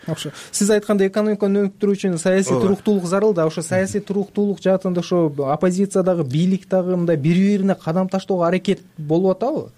Сиз 0.51 0.69
айткандай 0.69 1.09
экономиканы 1.09 1.65
өнүктүрүү 1.65 1.97
үчүн 1.97 2.19
саясий 2.21 2.53
туруктуулук 2.53 3.05
зарыл 3.09 3.33
да 3.33 3.47
ошо 3.47 3.63
саясий 3.63 4.01
туруктуулук 4.01 4.61
жаатында 4.61 5.01
ошо 5.01 5.27
оппозиция 5.51 6.03
дагы 6.03 6.23
бийлик 6.23 6.67
дагы 6.69 6.95
мындай 6.95 7.17
бири 7.17 7.55
бирине 7.55 7.75
кадам 7.75 8.09
таштоого 8.09 8.47
аракет 8.47 8.81
болуп 8.97 9.37
атабы 9.37 9.69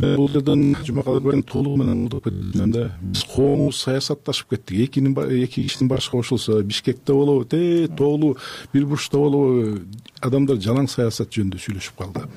бул 0.00 0.28
жерден 0.32 0.76
жумакадыр 0.84 1.42
толугу 1.42 1.76
менен 1.82 2.08
колдоп 2.08 2.24
кетем 2.28 2.72
да. 2.72 2.84
Биз 3.02 3.24
коомубуз 3.24 3.82
саясатташып 3.82 4.50
кеттик. 4.54 4.80
Экинин 4.88 5.16
эки 5.42 5.62
кишинин 5.62 5.88
башы 5.88 6.10
кошулса 6.10 6.62
бишкекте 6.62 7.12
болобу 7.12 7.44
тээ 7.44 7.88
тоолуу 7.88 8.36
бир 8.72 8.86
бурчта 8.86 9.18
болобу 9.18 9.80
адамдар 10.20 10.56
жалаң 10.56 10.88
саясат 10.88 11.32
жөнүндө 11.32 11.62
сүйлөшүп 11.64 11.98
калды. 11.98 12.28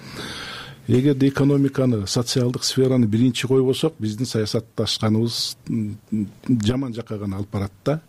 Эгерде 0.87 1.29
экономиканы 1.29 2.07
социалдык 2.07 2.63
сфераны 2.63 3.05
биринчи 3.05 3.47
койбосок 3.47 3.93
биздин 3.99 4.25
саясатташканыбыз 4.25 5.57
жаман 6.65 6.93
жакка 6.93 7.17
гана 7.17 7.37
алып 7.37 7.51
барат 7.51 7.71
да 7.85 8.01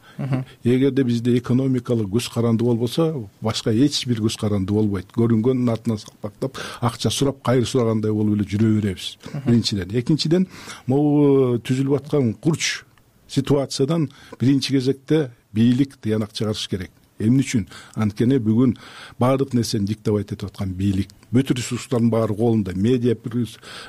эгерде 0.65 1.05
бизде 1.05 1.37
экономикалык 1.39 2.09
көз 2.13 2.29
каранды 2.33 2.65
болбосо 2.65 3.29
башка 3.41 3.73
эч 3.73 4.07
бир 4.07 4.21
көз 4.21 4.39
каранды 4.41 4.73
болбойт. 4.73 5.13
Көрүнгөндүн 5.17 5.73
артынан 5.73 5.99
салпактап 5.99 6.59
акча 6.81 7.11
сурап 7.11 7.43
кайыр 7.43 7.67
сурагандай 7.67 8.13
болуп 8.13 8.39
эле 8.39 8.49
жүрө 8.49 8.81
беребиз. 8.81 9.17
Биринчиден. 9.47 9.93
Экинчиден 9.93 10.49
могу 10.87 11.59
түзүлүп 11.65 12.01
аткан 12.01 12.33
курч 12.35 12.85
ситуациядан 13.29 14.11
биринчи 14.41 14.73
кезекте 14.73 15.31
бийлик 15.53 15.97
тыянак 16.01 16.33
чыгарыш 16.33 16.69
керек 16.69 16.91
эмне 17.27 17.43
үчүн? 17.43 17.67
Анткени 17.95 18.39
бүгүн 18.43 18.77
баардык 19.19 19.55
нерсени 19.55 19.87
диктовать 19.87 20.33
этип 20.33 20.51
аткан 20.51 20.73
бийлик. 20.77 21.11
Бүт 21.33 21.53
ресурстардын 21.55 22.11
баары 22.11 22.35
колунда. 22.35 22.75
Медиа 22.75 23.17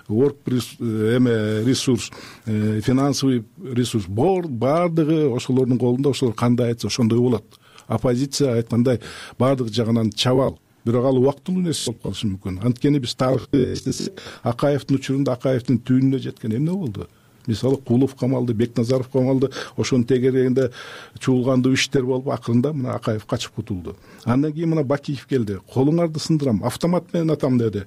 орг 0.08 0.38
э, 0.48 1.18
эме 1.18 1.64
ресурс 1.66 2.12
э, 2.46 2.82
финансовый 2.82 3.44
ресурс 3.62 4.06
баардыгы 4.08 5.36
ошолордун 5.36 5.80
колунда. 5.80 6.10
Ошолор 6.10 6.34
кандай 6.36 6.70
айтса 6.70 6.88
ошондой 6.88 7.20
болот. 7.20 7.60
Оппозиция 7.88 8.54
айткандай 8.56 9.02
баардык 9.38 9.74
жагынан 9.74 10.12
чабал. 10.12 10.60
Бирок 10.86 11.06
ал 11.06 11.18
убактылуу 11.18 11.62
нерсе 11.62 11.92
болуп 11.92 12.04
калышы 12.04 12.28
мүмкүн. 12.28 12.62
Анткени 12.64 13.00
биз 13.00 13.16
тарыхты 13.16 13.74
эстесек 13.74 14.20
акаевдин 14.44 14.98
учурунда 14.98 15.34
акаевдин 15.34 15.80
түбүнүнө 15.80 16.20
жеткен 16.20 16.58
эмне 16.58 16.72
болду 16.72 17.08
мисалы 17.48 17.78
кулов 17.78 18.16
камалды 18.16 18.54
бекназаров 18.54 19.10
камалды 19.10 19.50
ошонун 19.78 20.06
тегерегинде 20.06 20.72
чуулгандуу 21.20 21.74
иштер 21.74 22.06
болуп 22.06 22.30
акырында 22.30 22.74
мына 22.74 22.96
акаев 22.96 23.26
качып 23.26 23.54
кутулду. 23.56 23.96
Андан 24.26 24.54
кийин 24.54 24.70
мына 24.70 24.84
бакиев 24.84 25.26
келди. 25.28 25.60
Колуңарды 25.74 26.20
сындырам 26.20 26.64
автомат 26.64 27.14
менен 27.14 27.32
атам 27.32 27.58
деди. 27.58 27.84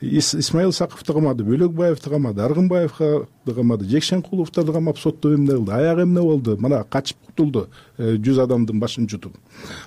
Исмаил 0.00 0.72
саковду 0.72 1.14
камады 1.14 1.44
бөлөкбаевди 1.44 2.10
камады 2.10 2.42
аргынбаевди 2.42 3.26
камады 3.54 3.84
жекшенкуловдорду 3.84 4.72
камап 4.72 4.98
соттоп 4.98 5.34
эмне 5.36 5.52
кылды 5.52 5.72
аягы 5.72 6.02
эмне 6.02 6.20
болду 6.20 6.56
мына 6.58 6.84
качып 6.84 7.16
кутулду 7.26 7.68
э, 7.96 8.16
жүз 8.16 8.42
адамдын 8.44 8.80
башын 8.80 9.08
жутуп. 9.08 9.36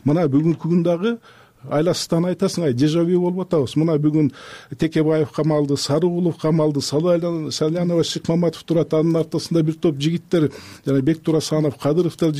Мына 0.03 0.27
бүгүнкү 0.27 0.69
күн 0.69 0.83
дагы 0.83 1.17
айласыздан 1.69 2.25
айтасың 2.31 2.65
ай 2.65 2.73
дежавю 2.73 3.19
болуп 3.21 3.45
атабыз. 3.45 3.75
Мына 3.77 3.97
бүгүн 4.01 4.31
текебаев 4.77 5.31
камалды 5.31 5.77
сарыгулов 5.77 6.37
камалды 6.41 6.81
салянова 6.81 8.03
шыкмаматов 8.03 8.63
турат 8.63 8.93
анын 8.93 9.21
артасында 9.21 9.63
бир 9.63 9.75
топ 9.75 9.99
жигиттер 9.99 10.51
жана 10.85 11.01
бектур 11.01 11.35
асанов 11.37 11.77
кадыровдор 11.77 12.31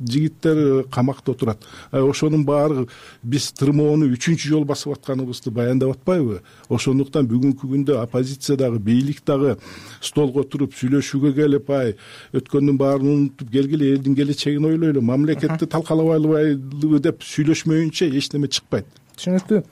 жигиттер 0.00 0.84
камакта 0.90 1.32
отурат. 1.32 1.64
Ошонун 1.90 2.44
баары 2.44 2.86
биз 3.22 3.50
тырмоону 3.52 4.08
үчүнчү 4.14 4.52
жолу 4.52 4.68
басып 4.68 4.94
атканыбызды 4.96 5.50
баяндап 5.50 5.96
атпайбы. 5.96 6.42
Ошондуктан 6.68 7.26
бүгүнкү 7.28 7.66
күндө 7.66 7.98
оппозиция 8.02 8.56
дагы 8.56 8.78
бийлик 8.78 9.24
дагы 9.26 9.56
столго 10.00 10.44
туруп 10.44 10.76
сүйлөшүүгө 10.78 11.34
келип 11.34 11.70
ай 11.70 11.96
өткөндүн 12.36 12.78
баарын 12.78 13.12
унутуп 13.14 13.50
келгиле 13.50 13.92
элдин 13.96 14.14
келечегин 14.18 14.64
ойлойлу 14.70 15.02
мамлекетти 15.02 15.66
талкалабайлыбы 15.66 17.02
деп 17.02 17.26
сүйлөшмөйүнчө 17.26 18.10
эч 18.18 18.32
неме 18.34 18.48
чыкпайт 18.48 18.86
түшүнүктүү. 19.18 19.62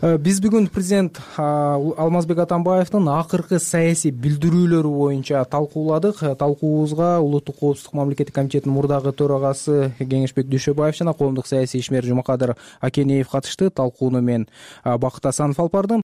Э, 0.00 0.16
биз 0.16 0.38
бүгүн 0.40 0.70
президент 0.72 1.18
алмазбек 1.36 2.38
атамбаевдин 2.46 3.08
акыркы 3.12 3.58
саясий 3.60 4.10
билдирүүлөрү 4.12 4.92
боюнча 4.94 5.42
талкууладык. 5.44 6.22
Э, 6.22 6.34
талкуубузга 6.40 7.18
улуттук 7.20 7.58
коопсуздук 7.60 7.98
мамлекеттик 7.98 8.34
комитетинин 8.34 8.76
мурдагы 8.78 9.12
төрагасы 9.12 9.90
кеңешбек 9.98 10.48
дүйшөбаев 10.48 10.96
жана 10.96 11.12
коомдук 11.12 11.46
саясий 11.46 11.80
ишмер 11.80 12.04
жумакадыр 12.04 12.54
акенеев 12.80 13.28
катышты. 13.28 13.68
Талкууну 13.68 14.22
мен 14.22 14.48
бакыт 14.84 15.26
асанов 15.26 15.60
алып 15.60 15.72
бардым 15.72 15.98